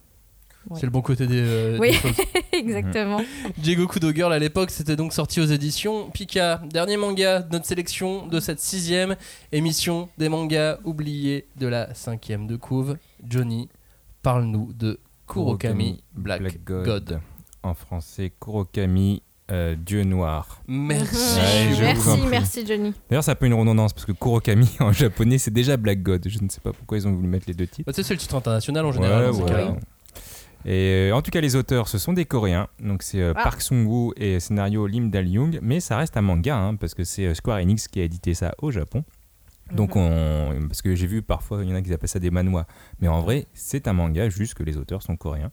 [0.69, 0.77] Ouais.
[0.79, 1.89] C'est le bon côté des, euh, Oui.
[1.91, 2.11] des choses.
[2.53, 3.21] Exactement.
[3.57, 6.61] Diego Kudo Girl à l'époque, c'était donc sorti aux éditions Pika.
[6.69, 9.15] Dernier manga de notre sélection de cette sixième
[9.51, 12.97] émission des mangas oubliés de la cinquième de couve.
[13.27, 13.69] Johnny,
[14.21, 17.19] parle-nous de Kurokami Black, God.
[17.63, 20.61] En français, Kurokami, euh, Dieu noir.
[20.67, 21.39] Merci.
[21.39, 22.93] Ouais, merci, merci Johnny.
[23.09, 26.27] D'ailleurs, ça peut une redondance parce que Kurokami en japonais, c'est déjà Black God.
[26.27, 27.85] Je ne sais pas pourquoi ils ont voulu mettre les deux titres.
[27.85, 29.21] Bah, tu sais, c'est le titre international en général.
[29.21, 29.57] Ouais, dans ces voilà.
[29.57, 29.75] cas-là.
[30.65, 32.67] Et euh, en tout cas, les auteurs, ce sont des Coréens.
[32.79, 33.43] Donc c'est euh, Ah.
[33.43, 35.59] Park Sung-woo et scénario Lim Dal-young.
[35.61, 38.33] Mais ça reste un manga, hein, parce que c'est euh, Square Enix qui a édité
[38.33, 39.03] ça au Japon.
[39.73, 42.29] Donc on, parce que j'ai vu parfois il y en a qui appellent ça des
[42.29, 42.67] manhwa,
[43.01, 45.51] mais en vrai c'est un manga juste que les auteurs sont coréens.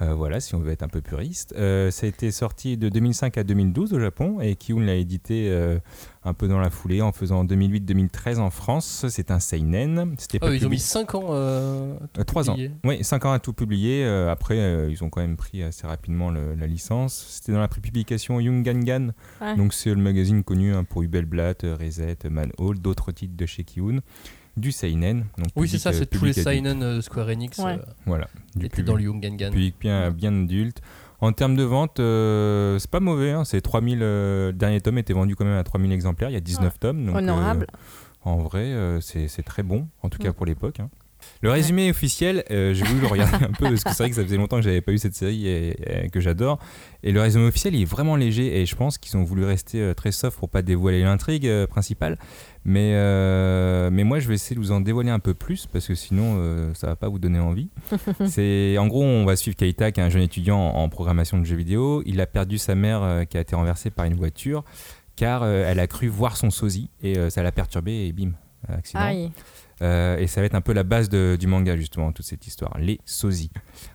[0.00, 1.54] Euh, voilà si on veut être un peu puriste.
[1.58, 5.48] Euh, ça a été sorti de 2005 à 2012 au Japon et Kiun l'a édité
[5.50, 5.78] euh,
[6.24, 9.06] un peu dans la foulée en faisant 2008-2013 en France.
[9.08, 10.14] C'est un seinen.
[10.18, 11.28] C'était Ah ils ont mis 5 ans.
[11.30, 12.52] Euh, à tout 3 ans.
[12.54, 12.70] publier.
[12.84, 14.04] Oui, 5 ans à tout publier.
[14.04, 17.26] Euh, après, euh, ils ont quand même pris assez rapidement le- la licence.
[17.30, 19.08] C'était dans la prépublication Young Gangan.
[19.40, 19.56] Ouais.
[19.56, 23.64] Donc, c'est le magazine connu hein, pour Hubelblatt, euh, Reset, Manhole, d'autres titres de chez
[23.64, 24.00] Kiun.
[24.56, 25.24] Du Seinen.
[25.38, 26.32] Donc Oui, c'est ça, euh, c'est tous les.
[26.32, 27.58] Seinen euh, Square Enix.
[27.58, 27.78] Ouais.
[27.78, 28.28] euh, Voilà.
[28.54, 30.80] Du public, dans le Young public bien, bien adulte.
[31.20, 33.30] En termes de vente, euh, c'est pas mauvais.
[33.30, 34.00] Hein, c'est 3000.
[34.02, 36.30] euh, le dernier tome était vendu quand même à 3000 exemplaires.
[36.30, 37.06] Il y a 19 tomes.
[37.06, 37.66] Donc, Honorable.
[37.72, 37.76] euh,
[38.24, 40.34] en vrai, euh, c'est c'est très bon, en tout cas Mm.
[40.34, 40.80] pour l'époque.
[40.80, 40.90] hein.
[41.40, 44.16] Le résumé officiel, euh, j'ai voulu le regarder un peu parce que c'est vrai que
[44.16, 46.58] ça faisait longtemps que j'avais pas eu cette série et, et que j'adore.
[47.04, 49.80] Et le résumé officiel, il est vraiment léger et je pense qu'ils ont voulu rester
[49.80, 52.16] euh, très soft pour pas dévoiler l'intrigue euh, principale.
[52.64, 55.88] Mais, euh, mais moi, je vais essayer de vous en dévoiler un peu plus parce
[55.88, 57.70] que sinon, euh, ça va pas vous donner envie.
[58.26, 61.38] c'est en gros, on va suivre Keita, qui est un jeune étudiant en, en programmation
[61.38, 62.04] de jeux vidéo.
[62.06, 64.64] Il a perdu sa mère qui a été renversée par une voiture
[65.16, 68.32] car elle a cru voir son sosie et ça l'a perturbé et bim,
[68.68, 69.00] accident.
[69.00, 69.30] Aïe.
[69.80, 72.46] Euh, et ça va être un peu la base de- du manga justement toute cette
[72.46, 72.76] histoire.
[72.78, 73.50] Les sosies.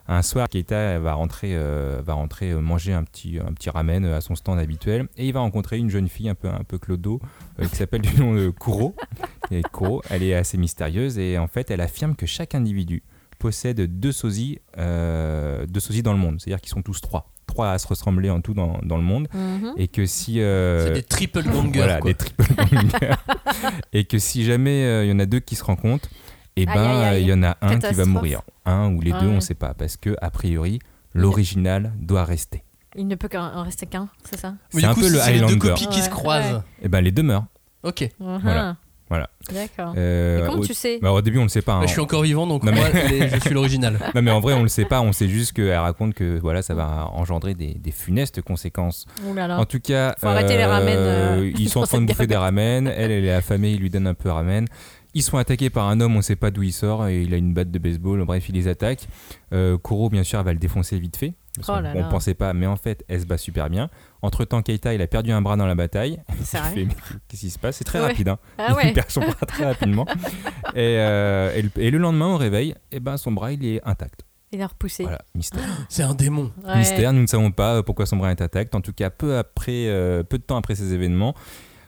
[0.07, 4.03] Un soir Keita va rentrer euh, va rentrer euh, manger un petit un petit ramen
[4.05, 5.07] à son stand habituel.
[5.17, 7.21] Et il va rencontrer une jeune fille un peu un peu clodo
[7.59, 8.95] euh, qui s'appelle du nom de Kuro.
[9.51, 11.17] Et Kuro elle est assez mystérieuse.
[11.19, 13.03] Et en fait elle affirme que chaque individu
[13.39, 16.41] possède deux sosies deux sosies dans le monde.
[16.41, 18.97] C'est à dire qu'ils sont tous trois trois à se ressembler en tout dans, dans
[18.97, 19.73] le monde Mhm.
[19.77, 21.71] et que si euh, C'est des triple bangers.
[21.79, 22.11] voilà, quoi.
[22.11, 23.15] des triple bangers.
[23.93, 26.07] et que si jamais euh, il y en a deux qui se rencontrent,
[26.55, 27.21] et ben aïe, aïe.
[27.23, 29.41] il y en a un qui va mourir, un ou les Ah deux, on ouais.
[29.41, 30.79] sait pas, parce que a priori
[31.13, 32.63] l'original doit rester.
[32.95, 34.51] Il ne peut qu'en en rester qu'un, c'est ça?
[34.73, 35.69] Mais C'est du un coup, peu si le c'est les deux Highlander.
[35.69, 36.53] copies qui se Ouais, croisent.
[36.53, 36.61] ouais.
[36.83, 37.45] Et ben les deux meurent.
[37.83, 38.09] Ok.
[38.19, 38.77] Voilà.
[39.09, 39.29] Voilà.
[39.53, 39.93] D'accord.
[39.97, 41.73] Euh, comment au, tu sais bah, au début on le sait pas.
[41.73, 41.87] Bah, hein.
[41.87, 43.97] je suis encore vivant donc Non, mais- moi les- je suis l'original.
[44.15, 46.61] Non mais en vrai on le sait pas, on sait juste qu'elle raconte que voilà
[46.61, 49.05] ça va engendrer des, des funestes conséquences.
[49.25, 49.59] Ouh là là.
[49.59, 52.35] En tout cas, Faut arrêter les ramen, euh, ils sont en train de bouffer des
[52.35, 52.87] ramen.
[52.87, 54.65] Elle, elle est affamée, il lui donne un peu de ramen.
[55.13, 57.33] Ils sont attaqués par un homme, on ne sait pas d'où il sort, et il
[57.33, 58.23] a une batte de baseball.
[58.25, 59.07] Bref, il les attaque.
[59.53, 61.33] Euh, Kuro, bien sûr, elle va le défoncer vite fait.
[61.67, 62.03] Oh on là.
[62.09, 63.89] pensait pas, mais en fait, elle se bat super bien.
[64.21, 66.19] Entre temps, Keita, il a perdu un bras dans la bataille.
[66.51, 67.77] Qu'est-ce qui se passe?
[67.77, 68.07] C'est très Ouais.
[68.07, 68.29] rapide.
[68.29, 68.39] Hein.
[68.57, 68.83] Ah ouais.
[68.89, 70.05] Il perd son bras très rapidement.
[70.75, 73.81] Et, euh, et le, et le lendemain, au réveil, eh ben, son bras il est
[73.85, 74.21] intact.
[74.51, 75.03] Il a repoussé.
[75.03, 75.61] Voilà, mystère.
[75.89, 76.51] C'est un démon.
[76.65, 76.77] Ouais.
[76.77, 78.75] Mystère, nous ne savons pas euh, pourquoi son bras est intact.
[78.75, 81.33] En tout cas, peu, après, euh, peu de temps après ces événements,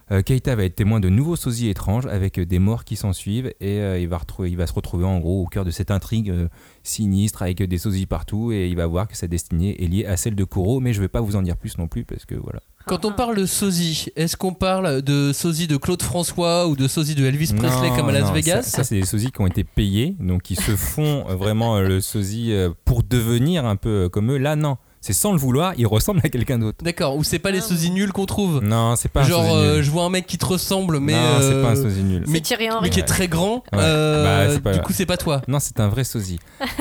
[0.10, 3.54] Keita va être témoin de nouveaux sosies étranges avec euh, des morts qui s'en suivent
[3.60, 5.92] et euh, il, va retrouver, il va se retrouver en gros au cœur de cette
[5.92, 6.48] intrigue euh,
[6.84, 10.06] sinistre avec euh, des sosies partout et il va voir que sa destinée est liée
[10.06, 12.06] à celle de Kuro, mais je ne vais pas vous en dire plus non plus
[12.06, 12.60] parce que voilà.
[12.86, 16.88] Quand on parle de sosie, est-ce qu'on parle de sosie de Claude François ou de
[16.88, 19.32] sosie de Elvis Presley Non, comme à Las non, Vegas Ça, ça, c'est des sosies
[19.32, 23.04] qui ont été payés, donc qui se font euh, vraiment euh, le sosie euh, pour
[23.04, 24.38] devenir un peu euh, comme eux.
[24.38, 24.78] Là, non.
[25.02, 26.84] C'est sans le vouloir, il ressemble à quelqu'un d'autre.
[26.84, 27.62] D'accord, ou c'est pas les Ah.
[27.62, 29.84] sosies nuls qu'on trouve Non, c'est pas un Genre, sosie euh, nul.
[29.84, 31.14] je vois un mec qui te ressemble, mais.
[31.14, 32.24] non, c'est euh, pas un sosie nul.
[32.28, 32.80] mais- C'est Thierry Henry.
[32.84, 33.64] mais qui est très grand.
[33.72, 33.80] Ouais.
[33.80, 35.42] euh, Bah, c'est pas- du coup, c'est pas toi.
[35.48, 36.40] Non, c'est un vrai sosie.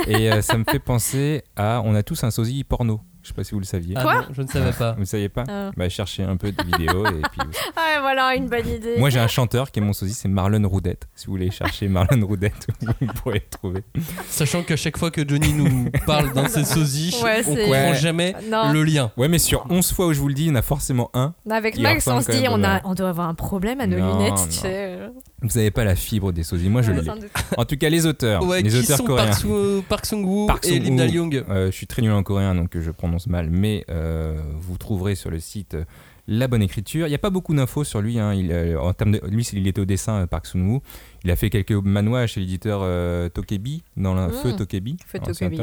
[0.08, 1.80] Et euh, ça me fait penser à.
[1.84, 3.00] On a tous un sosie porno.
[3.28, 3.94] Je sais pas si vous le saviez.
[3.98, 4.92] Ah Quoi non, je ne savais pas.
[4.92, 5.70] Vous ne saviez pas Ah.
[5.76, 7.40] Bah, cherchez un peu de vidéos et puis.
[7.44, 8.94] vous- Ah, voilà, une bonne idée.
[8.96, 11.06] Moi, j'ai un chanteur qui est mon sosie, c'est Marlon Roudette.
[11.14, 12.66] Si vous voulez chercher Marlon Roudette,
[13.00, 13.82] vous pourrez le trouver.
[14.28, 17.56] Sachant qu'à chaque fois que Johnny nous parle d'un de ses sosies, Ouais, on c'est-
[17.64, 17.94] comprend Ouais.
[17.96, 18.72] jamais Non.
[18.72, 19.12] le lien.
[19.18, 21.10] Ouais, mais sur 11 fois où je vous le dis, il y en a forcément
[21.12, 21.34] un.
[21.50, 24.16] Avec Max, on se dit, on, a, on doit avoir un problème à nos Non,
[24.18, 24.36] lunettes.
[24.38, 24.46] non.
[24.46, 24.96] Tu sais.
[24.98, 25.08] euh.
[25.42, 26.68] Vous n'avez pas la fibre des sosies.
[26.70, 27.10] Moi, je Ouais, l'ai.
[27.56, 28.42] En tout cas, les auteurs.
[28.44, 29.26] Ouais, les qui auteurs sont coréens.
[29.26, 30.96] Park, Sung- Park Sung-woo et Lim.
[30.96, 34.76] Dal-young Euh, je suis très nul en coréen, donc je prononce mal, mais euh, vous
[34.78, 35.84] trouverez sur le site euh,
[36.30, 37.06] la bonne écriture.
[37.06, 38.18] Il n'y a pas beaucoup d'infos sur lui.
[38.18, 38.34] hein.
[38.34, 40.82] Il, euh, en termes de, lui, il était au dessin, euh, Park Sun-woo.
[41.24, 44.32] Il a fait quelques manhwas chez l'éditeur euh, Tokebi, dans le Mmh.
[44.32, 44.96] Feu Tokebi.
[45.06, 45.62] Feu Tokebi.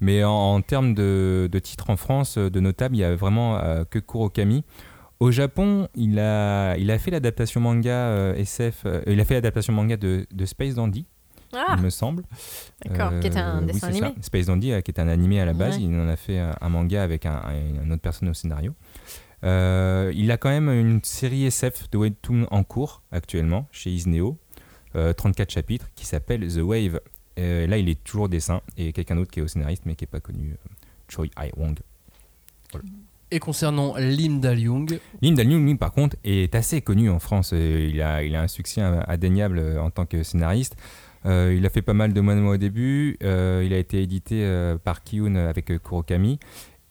[0.00, 3.60] Mais en, en termes de, de titres en France, de notables, il y a vraiment
[3.88, 4.64] que Kurokami.
[5.20, 9.96] Au Japon, il a, il a fait l'adaptation manga SF, il a fait l'adaptation manga
[9.98, 11.04] de, de Space Dandy,
[11.52, 12.22] Ah, il me semble.
[12.84, 13.86] d'accord, qui est un Euh, oui, dessin ça.
[13.88, 14.14] animé.
[14.20, 15.82] Space Dandy, euh, qui est un animé à la base, Ouais.
[15.82, 18.74] il en a fait euh, un manga avec un, un- une autre personne au scénario.
[19.42, 24.38] Euh, il a quand même une série SF de webtoon en cours actuellement chez Isneo,
[24.96, 27.00] euh, 34 chapitres, qui s'appelle The Wave.
[27.38, 30.04] Euh, là, il est toujours dessin et quelqu'un d'autre qui est au scénariste mais qui
[30.04, 30.68] n'est pas connu, euh,
[31.08, 31.78] Choi Ai Wong.
[33.32, 37.52] Et concernant Lim Dal-young, Daniel, lui, par contre, est assez connu en France.
[37.52, 40.76] Il a, il a un succès indéniable en tant que scénariste.
[41.26, 43.16] Euh, il a fait pas mal de manhwa au début.
[43.22, 46.38] Euh, il a été édité euh, par Kiyun avec Kurokami.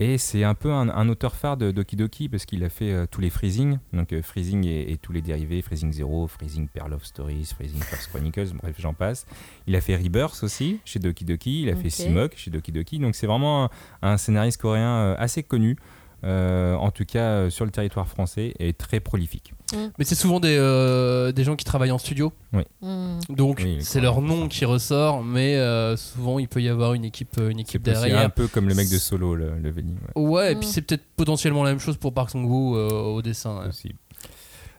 [0.01, 3.05] Et c'est un peu un, un auteur phare de Doki Doki parce qu'il a fait
[3.07, 7.03] tous les Freezing, donc Freezing et, et tous les dérivés, Freezing Zero, Freezing Pearl of
[7.03, 9.25] Stories, Freezing First Chronicles, bref, j'en passe.
[9.67, 12.99] Il a fait Rebirth aussi chez Doki Doki, il a fait Simok chez Doki Doki,
[12.99, 13.69] donc c'est vraiment un,
[14.01, 15.75] un scénariste coréen assez connu.
[16.23, 19.53] Euh, en tout cas euh, sur le territoire français, et très prolifique.
[19.97, 22.33] mais c'est souvent des, euh, des gens qui travaillent en studio.
[22.81, 23.19] Hmm.
[23.29, 27.05] Donc Oui, c'est leur nom qui ressort, mais euh, souvent il peut y avoir une
[27.05, 28.31] équipe, une équipe C'est un derrière.
[28.31, 30.59] peu comme le mec de Solo, le, le Veni, ouais, Ouais, et Mm.
[30.59, 33.67] puis c'est peut-être potentiellement la même chose pour Park Sang-woo euh, au dessin.
[33.69, 33.93] aussi.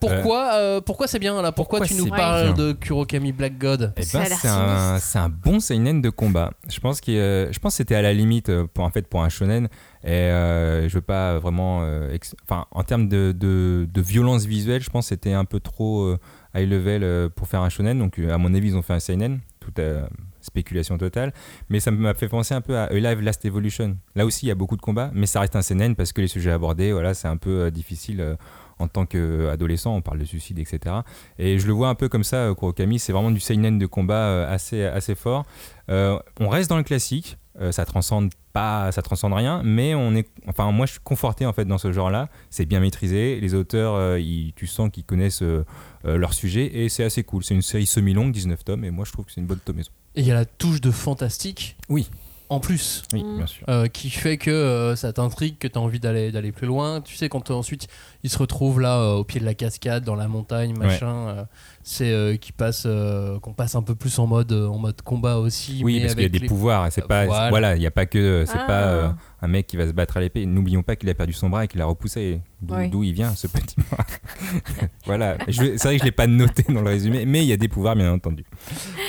[0.01, 1.51] Pourquoi, euh, pourquoi c'est bien là?
[1.51, 2.65] Pourquoi, pourquoi tu nous parles bien?
[2.65, 3.93] de Kurokami Black God?
[3.95, 5.07] Eh ben, c'est un, sinistre.
[5.11, 6.51] c'est un bon seinen de combat.
[6.69, 9.23] Je pense que je pense que c'était à la limite euh, pour en fait pour
[9.23, 9.69] un shonen.
[10.03, 14.45] Et euh, je veux pas vraiment, euh, ex- enfin en termes de, de, de violence
[14.45, 16.17] visuelle, je pense que c'était un peu trop euh,
[16.55, 17.99] high level euh, pour faire un shonen.
[17.99, 20.07] Donc euh, à mon avis ils ont fait un seinen, toute euh,
[20.41, 21.33] spéculation totale.
[21.69, 23.95] Mais ça m'a fait penser un peu à Alive Last Evolution.
[24.15, 26.21] Là aussi il y a beaucoup de combats, mais ça reste un seinen parce que
[26.21, 28.21] les sujets abordés, voilà, c'est un peu euh, difficile.
[28.21, 28.35] euh,
[28.81, 30.95] en tant qu'adolescent, on parle de suicide, etc.
[31.39, 33.85] Et je le vois un peu comme ça, euh, Kurokami, c'est vraiment du seinen de
[33.85, 35.45] combat euh, assez, assez fort.
[35.89, 40.13] Euh, on reste dans le classique, euh, ça transcende pas, ça transcende rien, mais on
[40.15, 42.29] est, enfin moi je suis conforté en fait dans ce genre-là.
[42.49, 45.43] C'est bien maîtrisé, les auteurs, euh, ils- tu sens qu'ils connaissent
[46.03, 47.43] leur sujet et c'est assez cool.
[47.43, 49.91] C'est une série semi-longue, 19 tomes, et moi je trouve que c'est une bonne tomaison.
[50.15, 51.77] Et il y a la touche de fantastique.
[51.89, 52.09] Oui.
[52.49, 53.03] En plus.
[53.13, 53.63] Oui, bien sûr.
[53.69, 56.99] euh, qui fait que euh, ça t'intrigue, que tu as envie d'aller d'aller plus loin.
[56.99, 57.87] Tu sais, quand ensuite
[58.23, 61.43] il se retrouve là euh, au pied de la cascade, dans la montagne, machin, euh,
[61.83, 65.37] c'est euh, qu'il passe, euh, qu'on passe un peu plus en mode, en mode combat
[65.37, 65.81] aussi.
[65.83, 66.87] Oui, mais parce qu'il y a des les- pouvoirs.
[66.91, 67.49] C'est pas, Voilà.
[67.49, 68.65] voilà, il n'y a pas que, c'est Ah.
[68.67, 69.09] pas euh,
[69.41, 70.45] un mec qui va se battre à l'épée.
[70.45, 72.41] N'oublions pas qu'il a perdu son bras et qu'il a repoussé.
[72.61, 72.89] D'où Oui.
[72.89, 74.05] d'où il vient ce petit bras.
[75.05, 75.37] voilà.
[75.47, 77.57] Je- C'est vrai que je l'ai pas noté dans le résumé, mais il y a
[77.57, 78.43] des pouvoirs bien entendu.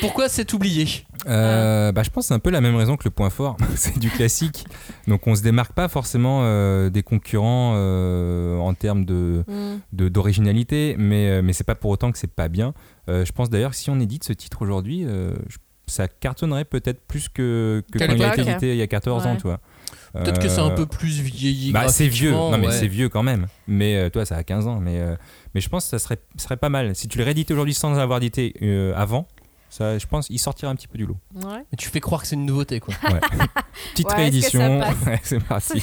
[0.01, 0.87] Pourquoi c'est oublié?
[1.27, 3.57] Euh, bah, je pense que c'est un peu la même raison que le point fort.
[3.77, 4.65] c'est du classique.
[5.07, 9.78] Donc on se démarque pas forcément euh, des concurrents euh, en termes de Hmm.
[9.92, 12.74] de- d'originalité, mais, euh, mais c'est pas pour autant que c'est pas bien.
[13.09, 15.34] Euh, je pense d'ailleurs que si on édite ce titre aujourd'hui, euh,
[15.86, 19.26] ça cartonnerait peut-être plus que, que quand il a été édité il y a 14
[19.26, 19.61] ans, tu vois.
[20.14, 21.72] Peut-être que c'est un peu plus vieilli.
[21.72, 22.72] Bah, c'est vieux, non mais ouais.
[22.72, 23.46] c'est vieux quand même.
[23.66, 24.78] Mais euh, toi, ça a 15 ans.
[24.78, 25.16] Mais, euh,
[25.55, 26.94] mais je pense que ça serait, serait pas mal.
[26.94, 29.26] Si tu le réédites aujourd'hui sans avoir édité euh, avant,
[29.73, 31.16] ça, je pense qu'il sortirait un petit peu du lot.
[31.35, 31.64] Ouais.
[31.73, 32.93] Mais tu fais croire que c'est une nouveauté, quoi.
[33.05, 33.20] Ouais.
[33.93, 34.83] Petite Ouais, réédition,
[35.23, 35.83] c'est parti.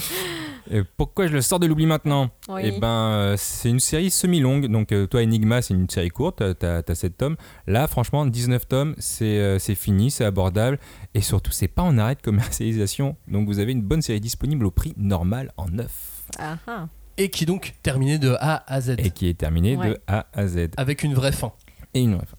[0.70, 2.60] Et pourquoi je le sors de l'oubli maintenant Oui.
[2.64, 4.66] Eh ben, euh, c'est une série semi-longue.
[4.66, 6.42] Donc, euh, toi, Enigma, c'est une série courte.
[6.58, 7.36] T'as as 7 tomes.
[7.66, 10.78] Là, franchement, 19 tomes, c'est euh, c'est fini, c'est abordable.
[11.14, 13.16] Et surtout, c'est pas en arrêt de commercialisation.
[13.28, 16.24] Donc, vous avez une bonne série disponible au prix normal en neuf.
[16.38, 16.88] Ah, ah.
[17.16, 18.96] Et qui donc terminé de A à Z.
[18.98, 19.88] Et qui est terminé Ouais.
[19.88, 20.68] de A à Z.
[20.76, 21.54] Avec une vraie fin.
[21.94, 22.35] Et une vraie fin.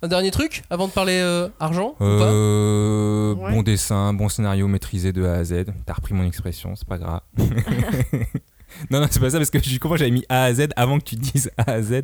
[0.00, 2.04] Un dernier truc avant de parler euh, argent ou pas?
[2.04, 3.52] Euh, Ouais.
[3.52, 5.66] Bon dessin, bon scénario maîtrisé de A à Z.
[5.86, 7.20] T'as repris mon expression, c'est pas grave.
[8.90, 10.98] non, non, c'est pas ça parce que je comprends, j'avais mis A à Z avant
[10.98, 12.02] que tu dises A à Z.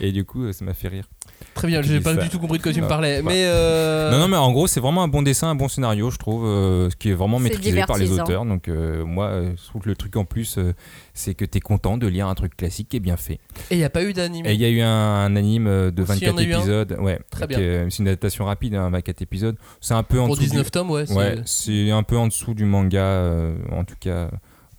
[0.00, 1.08] Et du coup, ça m'a fait rire.
[1.54, 2.22] Très bien, j'ai pas ça.
[2.22, 3.22] du tout compris de quoi tu me parlais.
[3.22, 3.30] bah.
[3.30, 6.10] Mais euh, Non, non, mais en gros, c'est vraiment un bon dessin, un bon scénario,
[6.10, 8.44] je trouve, euh, ce qui est vraiment C'est maîtrisé par les auteurs.
[8.44, 10.74] Donc, euh, moi, je trouve que le truc en plus, euh,
[11.14, 13.38] c'est que t'es content de lire un truc classique qui est bien fait.
[13.70, 14.46] Et il n'y a pas eu d'anime.
[14.46, 16.42] Et il y a eu un, un anime de Aussi, il y en 24 a
[16.42, 16.96] eu un épisodes.
[17.00, 17.58] Ouais, Très bien.
[17.58, 19.56] est- C'est une adaptation rapide, hein, 24 épisodes.
[19.80, 20.44] C'est un peu en Pour dessous.
[20.44, 21.06] du- 19 tomes, ouais.
[21.06, 24.30] c'est- Ouais, c'est un peu en dessous du manga, euh, en tout cas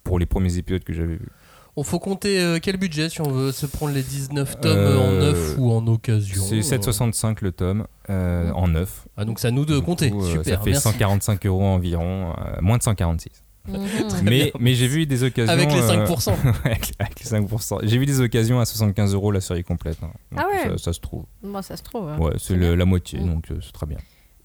[0.07, 1.29] pour les premiers épisodes que j'avais vus.
[1.79, 4.97] On faut compter euh, quel budget si on veut se prendre les 19 tomes Euh,
[4.97, 6.41] en neuf ou en occasion.
[6.43, 9.07] C'est 7,65 le tome, euh, en neuf.
[9.15, 10.09] Ah, donc c'est à nous de Du compter.
[10.09, 10.81] coup, euh, Super, ça fait merci.
[10.83, 13.29] 145 euros environ, euh, moins de 146.
[13.67, 13.79] Mhm.
[14.23, 15.53] mais mais j'ai vu des occasions.
[15.53, 16.33] Avec les euh, 5%.
[16.63, 17.79] avec, avec les 5%.
[17.83, 19.97] J'ai vu des occasions à 75 euros la série complète.
[20.01, 20.09] hein.
[20.31, 21.25] Donc Ah ouais ça, ça se trouve.
[21.43, 22.07] Bon, ça se trouve.
[22.09, 22.17] hein.
[22.17, 23.25] Ouais, c'est la moitié, Mm.
[23.27, 23.97] donc euh, c'est très bien.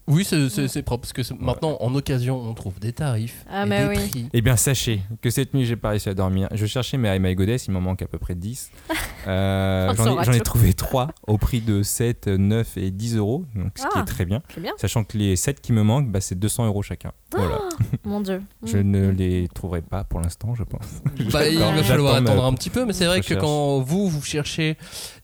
[0.07, 3.83] Oui, c'est- propre parce que maintenant en occasion on trouve des tarifs Ah, et mais
[3.83, 4.09] des oui.
[4.09, 4.29] prix.
[4.33, 6.49] Eh bien, sachez que cette nuit, j'ai pas réussi à dormir.
[6.51, 8.71] Je cherchais mes My Goddess, il m'en manque à peu près 10.
[9.25, 13.83] Euh, J'en ai, trouvé 3 au prix de 7, 9 et 10 euros, donc ce
[13.83, 14.01] qui Ah.
[14.01, 14.41] est très bien.
[14.75, 17.13] Sachant que les 7 qui me manquent, bah, c'est 200 euros chacun.
[17.31, 17.59] Voilà.
[18.03, 18.41] Mon Dieu.
[18.65, 21.01] Je ne les trouverai pas pour l'instant, je pense.
[21.31, 24.21] Bah, il va falloir attendre un petit peu, mais c'est vrai que quand vous, vous
[24.21, 24.75] cherchez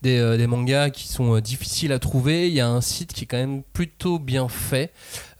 [0.01, 3.11] des, euh, des mangas qui sont euh, difficiles à trouver, il y a un site
[3.11, 4.68] qui est quand même plutôt bien fait.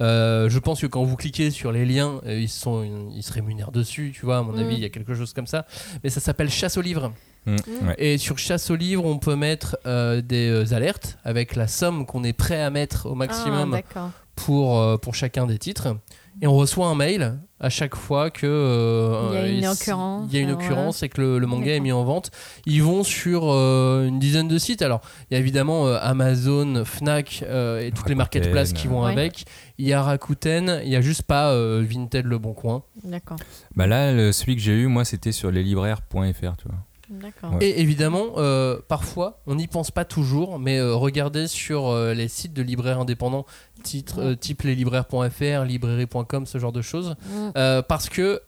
[0.01, 3.33] Euh, je pense que quand vous cliquez sur les liens, euh, ils, sont, ils se
[3.33, 4.59] rémunèrent dessus, tu vois, à mon Mm.
[4.59, 5.65] avis, il y a quelque chose comme ça.
[6.03, 7.11] Mais ça s'appelle Chasse aux livres.
[7.45, 7.55] Mm,
[7.87, 7.95] ouais.
[7.97, 12.23] Et sur Chasse aux livres, on peut mettre euh, des alertes avec la somme qu'on
[12.23, 14.09] est prêt à mettre au Ah, maximum d'accord.
[14.35, 15.95] pour, euh, pour chacun des titres.
[16.41, 19.81] Et on reçoit un mail à chaque fois que euh, Il y a une s-
[19.81, 22.05] occurrence, il y a une euh, occurrence et que le, le manga est mis en
[22.05, 22.31] vente.
[22.65, 24.81] Ils vont sur euh, une dizaine de sites.
[24.81, 29.03] Alors, il y a évidemment euh, Amazon, Fnac euh, et toutes les marketplaces qui vont
[29.03, 29.11] Ouais.
[29.11, 29.45] avec.
[29.77, 32.83] Il y a Rakuten, il y a juste pas euh, Vinted Le Bon Coin.
[33.03, 33.37] D'accord.
[33.75, 36.77] Bah là, le- celui que j'ai eu, moi, c'était sur leslibraires.fr, tu vois.
[37.09, 37.53] D'accord.
[37.53, 37.65] Ouais.
[37.65, 42.27] Et évidemment, euh, parfois, on n'y pense pas toujours, mais euh, regardez sur euh, les
[42.27, 43.45] sites de libraires indépendants,
[43.83, 47.15] titre, type leslibraires.fr, librairie.com, ce genre de choses.
[47.55, 47.81] Mm.
[47.87, 48.41] Parce que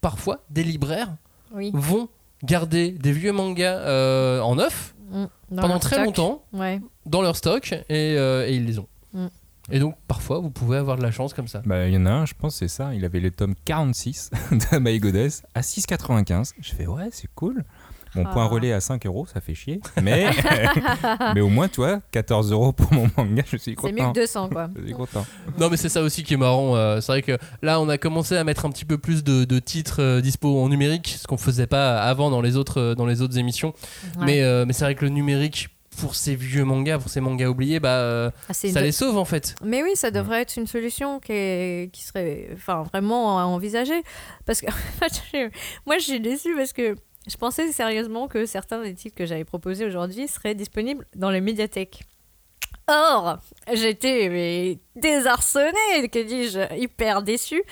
[0.00, 1.14] parfois, des libraires
[1.54, 1.70] Oui.
[1.74, 2.08] vont
[2.44, 5.26] garder des vieux mangas en neuf Mm.
[5.56, 6.06] Pendant très stock.
[6.06, 6.80] longtemps Ouais.
[7.04, 8.86] dans leur stock et, et ils les ont.
[9.12, 9.26] Mm.
[9.70, 11.62] Et donc, parfois, vous pouvez avoir de la chance comme ça.
[11.64, 12.94] Bah, il y en a un, je pense, c'est ça.
[12.94, 16.52] Il avait le tome 46 de My Goddess à 6,95.
[16.60, 17.64] Je fais, ouais, c'est cool.
[18.14, 18.48] Mon point Ah.
[18.48, 19.80] relais à 5 euros, ça fait chier.
[20.02, 20.26] Mais,
[21.34, 24.12] mais au moins, toi, 14 euros pour mon manga, je suis C'est mieux content.
[24.12, 24.68] que 200, quoi.
[24.76, 25.24] Je suis content.
[25.58, 26.76] Non, mais c'est ça aussi qui est marrant.
[26.76, 29.44] euh, c'est vrai que là, on a commencé à mettre un petit peu plus de,
[29.44, 32.94] de titres euh, dispo en numérique, ce qu'on faisait pas avant dans les autres, euh,
[32.94, 33.72] dans les autres émissions.
[34.18, 34.26] Ouais.
[34.26, 37.48] Mais, euh, mais c'est vrai que le numérique, pour ces vieux mangas, pour ces mangas
[37.48, 39.54] oubliés, bah, euh, Ah, ça les sauve en fait.
[39.64, 44.02] Mais oui, ça devrait être une solution qui, est- qui serait enfin, vraiment à envisager.
[44.46, 44.66] Parce que
[45.86, 46.96] moi, je suis déçue parce que
[47.28, 51.40] je pensais sérieusement que certains des titres que j'avais proposés aujourd'hui seraient disponibles dans les
[51.40, 52.02] médiathèques.
[52.88, 53.38] Or,
[53.72, 57.62] j'étais désarçonnée, que dis-je, hyper déçue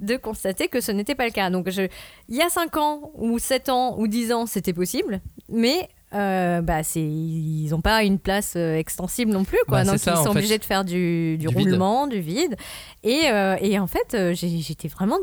[0.00, 1.50] de constater que ce n'était pas le cas.
[1.50, 1.88] Donc, je,
[2.28, 6.60] il y a 5 ans, ou 7 ans, ou 10 ans, c'était possible, mais euh,
[6.60, 9.58] bah, c'est, ils n'ont pas une place euh, extensible non plus.
[9.68, 9.84] Quoi.
[9.84, 10.38] Bah, Donc, ça, ils sont fait.
[10.38, 11.68] obligés de faire du, du Du vide.
[11.68, 12.56] roulement, du vide.
[13.02, 15.18] Et, euh, et en fait, j'étais vraiment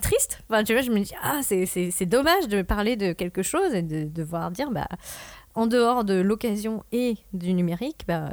[0.00, 0.40] triste.
[0.48, 3.82] Enfin, tu vois, je me dis, ah, c'est, dommage de parler de quelque chose et
[3.82, 4.88] de devoir dire, bah,
[5.54, 8.32] en dehors de l'occasion et du numérique, bah,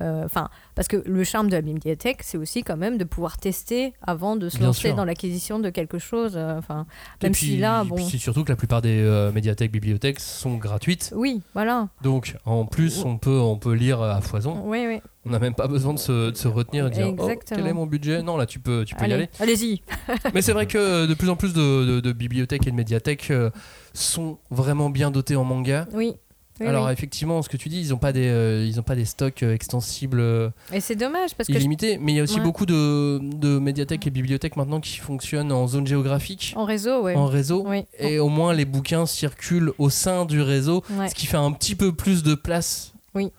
[0.00, 3.38] euh, enfin, parce que le charme de la bibliothèque, c'est aussi quand même de pouvoir
[3.38, 4.94] tester avant de se Bien lancer sûr.
[4.96, 6.34] dans l'acquisition de quelque chose.
[6.36, 6.86] euh, Enfin,
[7.20, 9.72] Et même puis, si là, puis bon, c'est surtout que la plupart des euh, médiathèques,
[9.72, 11.12] bibliothèques sont gratuites.
[11.16, 14.62] oui, voilà, Donc en plus, on peut, on peut lire à foison.
[14.64, 15.00] oui, oui.
[15.26, 17.66] On n'a même pas besoin de se, de se retenir et de dire oh, quel
[17.66, 18.22] est mon budget?
[18.22, 19.28] Non, là tu peux, tu peux y aller.
[19.40, 19.82] allez-y.
[20.34, 23.30] Mais c'est vrai que de plus en plus de, de- de bibliothèques et de médiathèques
[23.30, 23.50] euh,
[23.92, 25.86] sont vraiment bien dotées en manga.
[25.92, 26.14] Oui.
[26.60, 26.92] Oui, Alors oui.
[26.92, 29.42] effectivement, ce que tu dis, ils n'ont pas des, euh, ils ont pas des stocks
[29.42, 32.38] euh, extensibles euh, Et c'est dommage parce que je- illimités, mais il y a aussi
[32.38, 32.44] Ouais.
[32.44, 37.14] beaucoup de, de médiathèques et bibliothèques maintenant qui fonctionnent en zone géographique, en réseau, ouais.
[37.14, 37.84] en réseau, Oui.
[37.98, 41.08] et au moins les bouquins circulent au sein du réseau, Ouais.
[41.08, 43.30] ce qui fait un petit peu plus de place Oui.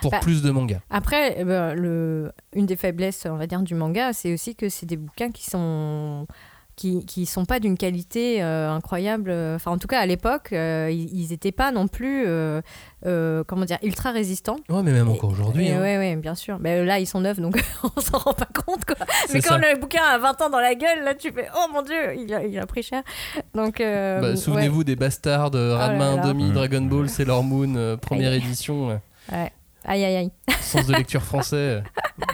[0.00, 0.80] pour Bah, plus de mangas.
[0.90, 4.68] Après, eh ben, le, une des faiblesses, on va dire, du manga, c'est aussi que
[4.68, 6.26] c'est des bouquins qui sont
[6.76, 9.30] qui, qui sont pas d'une qualité euh, incroyable.
[9.54, 12.60] Enfin, en tout cas, à l'époque, euh, ils n'étaient pas non plus, euh,
[13.06, 14.56] euh, comment dire, ultra résistants.
[14.68, 15.68] Ouais, mais même encore aujourd'hui.
[15.68, 15.80] Hein.
[15.80, 16.58] ouais, ouais, bien sûr.
[16.60, 17.62] Mais là, ils sont neufs, donc
[17.96, 18.96] on s'en rend pas compte, quoi.
[19.32, 19.72] Mais quand ça.
[19.72, 22.32] le bouquin a 20 ans dans la gueule, là, tu fais, oh mon dieu, il
[22.34, 23.02] a, il a pris cher.
[23.54, 24.36] Donc, euh, Bah, ouais.
[24.36, 26.22] Souvenez-vous des Bastards, euh, là Ranma là.
[26.32, 26.52] 1,5, Mm.
[26.52, 28.88] Dragon Ball, Sailor Moon, euh, première édition,
[29.30, 29.52] Ouais.
[29.84, 30.30] Aïe, aïe, aïe.
[30.60, 31.56] sens de lecture français.
[31.56, 31.80] euh.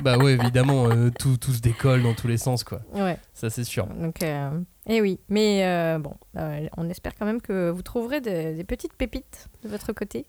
[0.03, 2.81] bah ouais, évidemment, euh, tout, tout se décolle dans tous les sens, quoi.
[2.95, 3.17] Ouais.
[3.35, 3.87] Ça, c'est sûr.
[3.87, 4.51] Donc, euh,
[4.87, 8.65] eh oui, mais euh, bon, euh, on espère quand même que vous trouverez des, des
[8.65, 10.27] petites pépites de votre côté.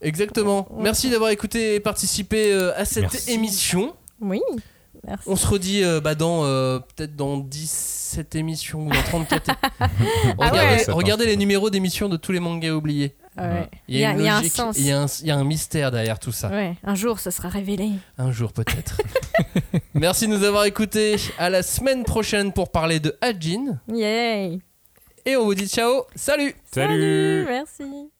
[0.00, 0.66] Exactement.
[0.72, 0.82] Ouais.
[0.84, 3.32] Merci d'avoir écouté et participé euh, à cette Merci.
[3.32, 3.94] émission.
[4.20, 4.40] Oui,
[5.06, 5.28] merci.
[5.28, 9.50] On se redit euh, bah, dans euh, peut-être dans 17 émissions ou dans 34.
[9.80, 10.92] Ah regardez, ouais.
[10.92, 13.16] regardez les numéros d'émissions de tous les mangas oubliés.
[13.36, 13.68] Ouais.
[13.88, 14.76] Il y a, une il y a un logique, sens.
[14.78, 16.48] il y a un, il y a un mystère derrière tout ça.
[16.48, 17.90] Ouais, un jour, ce sera révélé.
[18.18, 19.00] Un jour peut-être.
[19.94, 21.16] Merci de nous avoir écoutés.
[21.38, 23.80] À la semaine prochaine pour parler de Hajin.
[23.92, 24.58] Yay
[25.24, 26.04] Et on vous dit ciao.
[26.14, 28.10] Salut Salut Merci